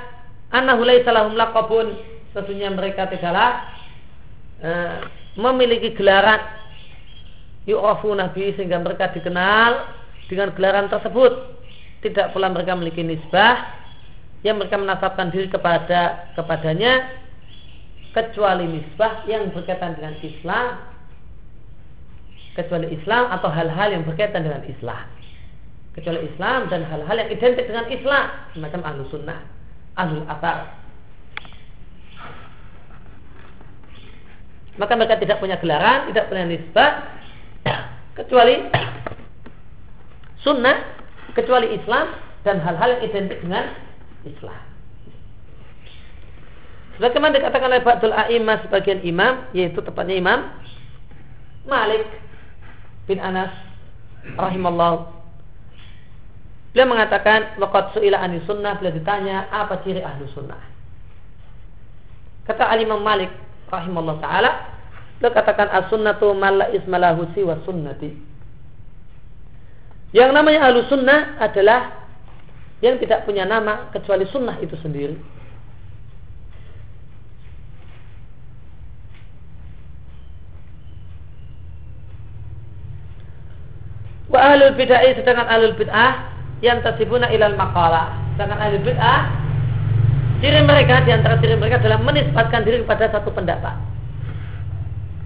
[0.56, 2.00] anahulai salahum laqabun,
[2.32, 3.76] tentunya mereka tidaklah
[4.64, 5.00] uh,
[5.36, 6.40] memiliki gelaran.
[7.66, 9.90] Yu'rafu nabi sehingga mereka dikenal
[10.30, 11.58] dengan gelaran tersebut.
[12.06, 13.66] Tidak pula mereka memiliki nisbah
[14.46, 17.10] yang mereka menasabkan diri kepada kepadanya
[18.14, 20.94] kecuali nisbah yang berkaitan dengan Islam.
[22.54, 25.10] Kecuali Islam atau hal-hal yang berkaitan dengan Islam.
[25.98, 28.26] Kecuali Islam dan hal-hal yang identik dengan Islam.
[28.54, 29.55] Semacam ahlu sunnah
[29.96, 30.76] ahlul atar
[34.76, 36.92] maka mereka tidak punya gelaran tidak punya nisbah
[38.16, 38.56] kecuali
[40.46, 40.78] sunnah
[41.36, 42.16] kecuali Islam
[42.48, 43.66] dan hal-hal yang identik dengan
[44.24, 44.62] Islam.
[46.96, 50.48] Sebagaimana dikatakan oleh Ba'dul A'imah sebagian imam, yaitu tepatnya imam
[51.68, 52.08] Malik
[53.10, 53.52] bin Anas
[54.40, 55.12] rahimallahu
[56.76, 60.60] Beliau mengatakan waqad su'ila ani sunnah beliau ditanya apa ciri ahlu sunnah.
[62.44, 63.32] Kata Al-Imam Malik
[63.72, 64.76] rahimallahu taala
[65.16, 68.12] beliau katakan as-sunnatu man la ismalahu siwa sunnati.
[70.12, 72.12] Yang namanya ahlu sunnah adalah
[72.84, 75.16] yang tidak punya nama kecuali sunnah itu sendiri.
[84.28, 88.16] Wa ahlul bid'ah sedangkan ahlul bid'ah yang tasibuna ilal maqala.
[88.36, 89.22] Sedangkan ahlul bid'ah
[90.40, 93.76] ciri mereka di antara ciri mereka adalah menisbatkan diri kepada satu pendapat.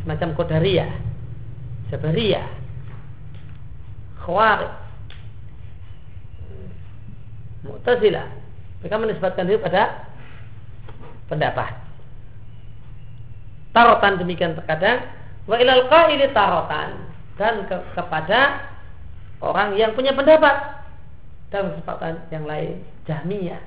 [0.06, 0.92] Semacam Qadariyah,
[1.92, 2.48] Jabariyah,
[4.26, 4.74] Khawarij,
[7.68, 8.28] Mu'tazilah.
[8.80, 10.08] Mereka menisbatkan diri pada
[11.28, 11.76] pendapat.
[13.76, 15.04] Tarotan demikian terkadang
[15.46, 17.06] wa ilal qaili tarotan
[17.38, 18.66] dan ke, kepada
[19.44, 20.79] orang yang punya pendapat
[21.50, 23.62] dalam kesempatan yang lain Jahmiyah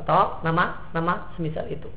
[0.00, 1.90] atau nama nama semisal itu.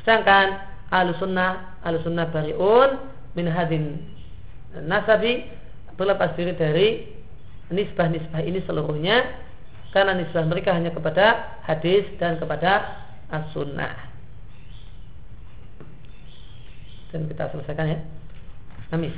[0.00, 3.02] Sedangkan alusunnah alusunnah bariun
[3.36, 4.00] min hadin
[4.86, 5.44] nasabi
[5.94, 6.88] berlepas diri dari
[7.70, 9.22] nisbah-nisbah ini seluruhnya
[9.94, 12.98] karena nisbah mereka hanya kepada hadis dan kepada
[13.30, 13.94] as-sunnah.
[17.14, 17.98] Dan kita selesaikan ya.
[18.90, 19.14] Amin.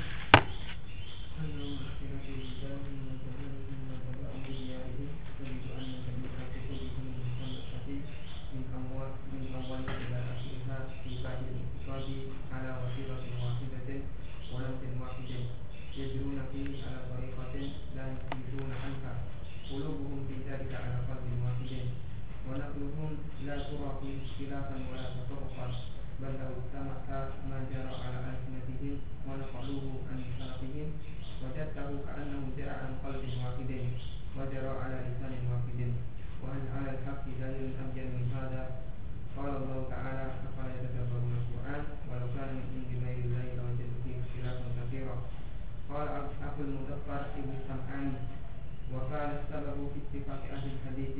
[50.17, 51.17] صفات أهل الحديث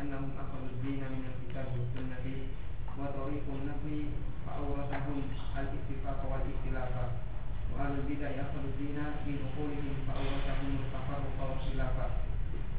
[0.00, 2.26] أنهم أخذوا الدين من الكتاب والسنة
[2.98, 3.98] وطريق النفي
[4.46, 5.18] فأورثهم
[5.60, 6.94] الاتفاق والاختلاف.
[7.72, 11.96] وأهل البدع أخذوا الدين في دخولهم فأورثهم التفرق والخلاف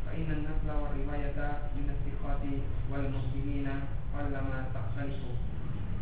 [0.06, 1.40] فإن النقل والرواية
[1.78, 2.44] من الثقات
[2.92, 3.68] والمسلمين
[4.18, 5.22] قلما تختلف.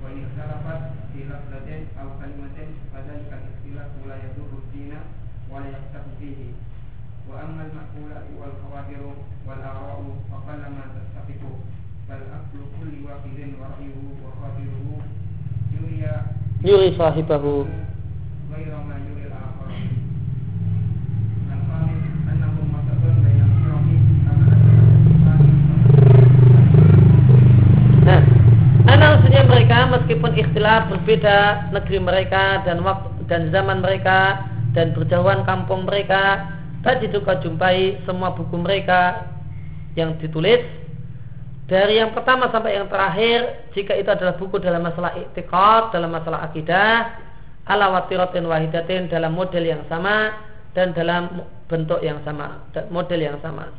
[0.04, 0.82] وإن اختلفت
[1.14, 1.70] في لفظة
[2.02, 2.58] أو كلمة
[2.94, 4.94] فذلك الاختلاف لا يضر الدين
[5.52, 6.69] ولا يفتح فيه.
[16.60, 17.64] Yuri sahibahu
[28.10, 28.26] Nah,
[28.90, 35.86] analoginya mereka meskipun ikhtilaf berbeda negeri mereka dan waktu dan zaman mereka dan berjauhan kampung
[35.86, 39.28] mereka, tadi juga jumpai semua buku mereka
[39.98, 40.62] yang ditulis.
[41.70, 46.50] Dari yang pertama sampai yang terakhir jika itu adalah buku dalam masalah iktikad dalam masalah
[46.50, 47.14] akidah
[47.70, 50.34] ala watiratin wahidatin dalam model yang sama
[50.74, 53.70] dan dalam bentuk yang sama model yang sama.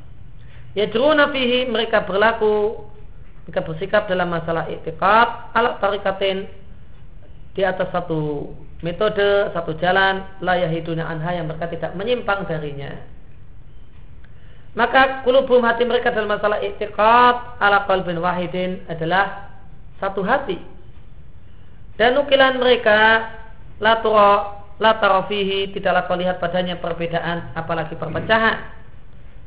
[0.78, 2.86] Ya fihi mereka berlaku
[3.42, 6.46] mereka bersikap dalam masalah iktikad ala tarikatin
[7.58, 12.96] di atas satu metode satu jalan layahiduna anha yang mereka tidak menyimpang darinya
[14.70, 19.50] maka kulubum hati mereka dalam masalah i'tiqad ala qalbin wahidin adalah
[19.98, 20.62] satu hati.
[21.98, 23.28] Dan nukilan mereka
[23.82, 28.72] la tara la tarafihi tidaklah kau lihat padanya perbedaan apalagi perpecahan.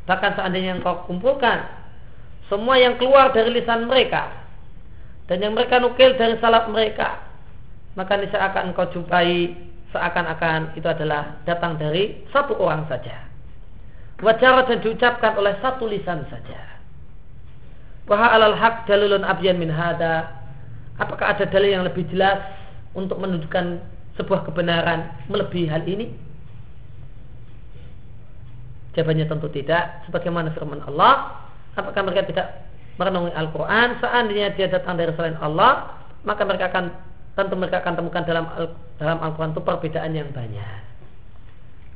[0.04, 1.72] Bahkan seandainya engkau kumpulkan
[2.52, 4.30] semua yang keluar dari lisan mereka
[5.32, 7.24] dan yang mereka nukil dari salaf mereka
[7.94, 9.54] maka niscaya akan engkau jumpai
[9.94, 13.34] seakan-akan itu adalah datang dari satu orang saja
[14.24, 16.60] wajar dan diucapkan oleh satu lisan saja.
[18.08, 20.44] Wahai alal haq dalilun abyan min hada.
[21.00, 22.39] Apakah ada dalil yang lebih jelas
[22.96, 23.82] untuk menunjukkan
[24.20, 26.12] sebuah kebenaran melebihi hal ini?
[28.93, 30.05] Jawabannya tentu tidak.
[30.05, 31.42] Sebagaimana firman Allah,
[31.74, 32.47] apakah mereka tidak
[33.01, 33.97] merenungi Al-Quran?
[33.97, 36.93] Seandainya dia datang dari selain Allah, maka mereka akan
[37.34, 38.46] tentu mereka akan temukan dalam
[39.01, 40.82] dalam Al-Quran itu perbedaan yang banyak.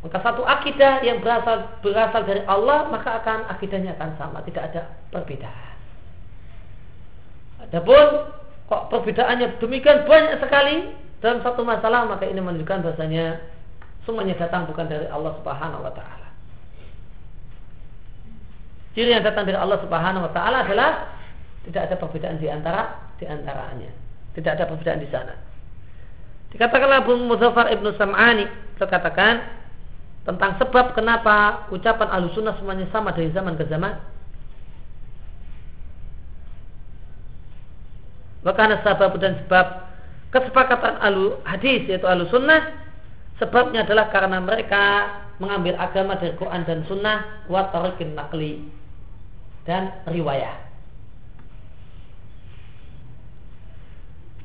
[0.01, 4.81] Maka satu akidah yang berasal berasal dari Allah maka akan akidahnya akan sama, tidak ada
[5.09, 5.75] perbedaan.
[7.65, 8.33] Adapun
[8.69, 13.41] kok perbedaannya demikian banyak sekali dalam satu masalah maka ini menunjukkan bahasanya
[14.05, 16.29] semuanya datang bukan dari Allah Subhanahu wa taala.
[18.93, 21.13] Ciri yang datang dari Allah Subhanahu wa taala adalah
[21.69, 24.06] tidak ada perbedaan di antara di antaranya.
[24.37, 25.33] Tidak ada perbedaan di sana.
[26.53, 28.45] Dikatakanlah Abu Muzaffar Ibnu Sam'ani,
[28.77, 29.41] berkatakan
[30.29, 33.97] tentang sebab kenapa ucapan alusunah semuanya sama dari zaman ke zaman.
[38.45, 39.65] Bahkan sebab dan sebab
[40.29, 42.77] kesepakatan alu hadis yaitu alusunnah
[43.41, 44.83] sebabnya adalah karena mereka
[45.41, 48.67] mengambil agama dari Quran dan Sunnah wa tarikin nakli
[49.65, 50.66] dan riwayah.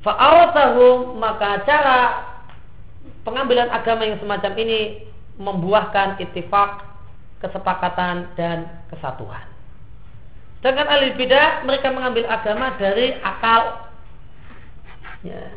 [0.02, 2.00] Fa'aratahum maka cara
[3.22, 5.06] pengambilan agama yang semacam ini
[5.38, 6.82] membuahkan ittifaq,
[7.38, 9.46] kesepakatan dan kesatuan.
[10.62, 13.90] Dengan ahli bidah mereka mengambil agama dari akal.
[15.26, 15.54] Ya.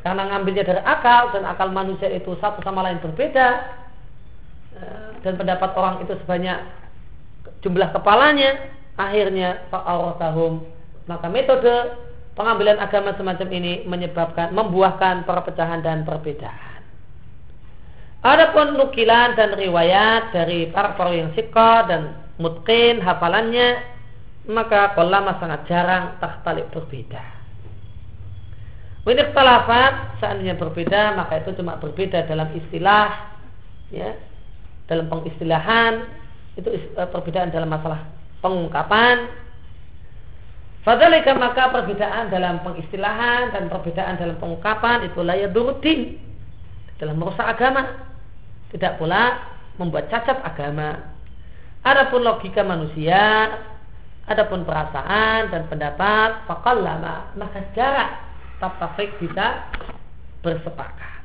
[0.00, 3.48] Karena ngambilnya dari akal dan akal manusia itu satu sama lain berbeda
[4.72, 4.92] ya.
[5.20, 6.56] dan pendapat orang itu sebanyak
[7.60, 10.64] jumlah kepalanya akhirnya fa'aratahum
[11.04, 11.92] maka metode
[12.40, 16.80] pengambilan agama semacam ini menyebabkan membuahkan perpecahan dan perbedaan.
[18.24, 23.84] Adapun nukilan dan riwayat dari para perawi yang sikah dan mutkin hafalannya
[24.48, 27.20] maka kolama sangat jarang tak talik berbeda.
[29.04, 33.36] Ini talafat seandainya berbeda maka itu cuma berbeda dalam istilah
[33.92, 34.16] ya
[34.88, 36.08] dalam pengistilahan
[36.56, 38.06] itu eh, perbedaan dalam masalah
[38.40, 39.28] pengungkapan
[40.80, 46.16] Fadalika maka perbedaan dalam pengistilahan dan perbedaan dalam pengungkapan itu layak durutin
[46.96, 48.08] dalam merusak agama.
[48.72, 49.44] Tidak pula
[49.76, 51.12] membuat cacat agama.
[51.84, 53.56] Adapun logika manusia,
[54.24, 56.48] adapun perasaan dan pendapat,
[56.80, 58.10] lama maka jarak
[58.60, 59.68] tafsir bisa
[60.40, 61.20] bersepakat.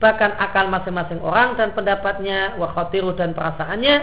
[0.00, 3.96] Bahkan akal masing-masing orang dan pendapatnya, wakhatiru dan perasaannya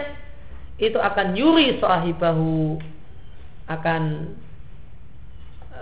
[0.78, 2.78] itu akan yuri sahibahu
[3.66, 4.34] akan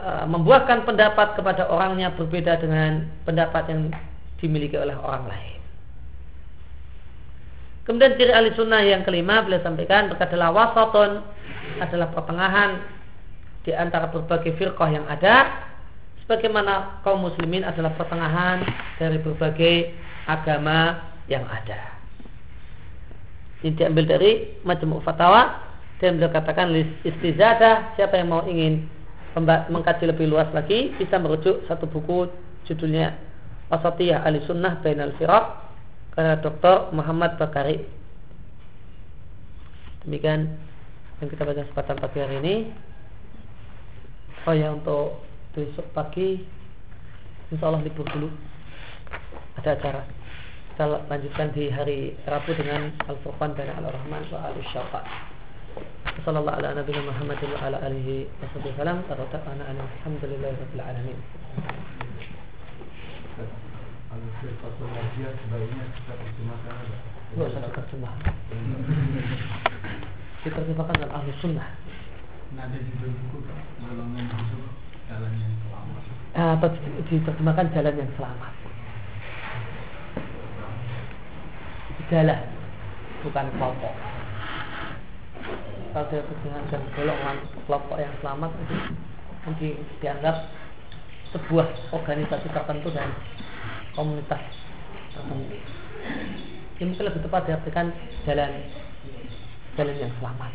[0.06, 3.80] membuahkan pendapat kepada orangnya berbeda dengan pendapat yang
[4.38, 5.58] dimiliki oleh orang lain.
[7.86, 11.22] Kemudian ciri ahli sunnah yang kelima beliau sampaikan adalah wasaton
[11.78, 12.82] adalah pertengahan
[13.62, 15.66] di antara berbagai firqah yang ada
[16.26, 18.66] sebagaimana kaum muslimin adalah pertengahan
[18.98, 19.94] dari berbagai
[20.26, 20.98] agama
[21.30, 21.94] yang ada.
[23.62, 25.62] Ini diambil dari macam fatwa
[26.02, 26.74] dan beliau katakan
[27.06, 28.86] istizadah siapa yang mau ingin
[29.44, 32.32] mengkaji lebih luas lagi bisa merujuk satu buku
[32.64, 33.12] judulnya
[33.68, 35.44] Wasatiyah Ali Sunnah Bain al Firaq
[36.16, 36.96] karena Dr.
[36.96, 37.84] Muhammad Bakari.
[40.06, 40.56] Demikian
[41.20, 42.54] yang kita baca kesempatan pagi hari ini.
[44.46, 46.38] Oh ya untuk besok pagi
[47.50, 48.30] Insya Allah libur dulu
[49.58, 50.06] Ada acara
[50.70, 55.35] Kita lanjutkan di hari Rabu dengan Al-Furqan dan Al-Rahman wa Al-Syafa'
[56.24, 58.98] Sallallahu ala nabiyina Muhammad wa ala alihi wa sahbihi salam.
[59.07, 61.19] Taqana ana alhamdulillahi rabbil alamin.
[67.27, 68.15] Tidak usah terjemah
[71.12, 71.69] ahli sunnah
[76.32, 76.69] ah, Atau
[77.12, 78.53] diterjemahkan jalan yang selamat
[82.09, 82.40] Jalan
[83.20, 84.15] Bukan kelompok
[85.97, 86.20] kalau dia
[86.68, 88.77] dan golongan kelompok yang selamat itu
[89.48, 89.68] nanti
[90.05, 90.52] dianggap
[91.32, 93.16] sebuah organisasi tertentu dan
[93.97, 94.44] komunitas
[95.16, 95.56] tertentu.
[96.77, 97.97] Ini mungkin lebih tepat diartikan
[98.28, 98.52] jalan
[99.81, 100.52] jalan yang selamat.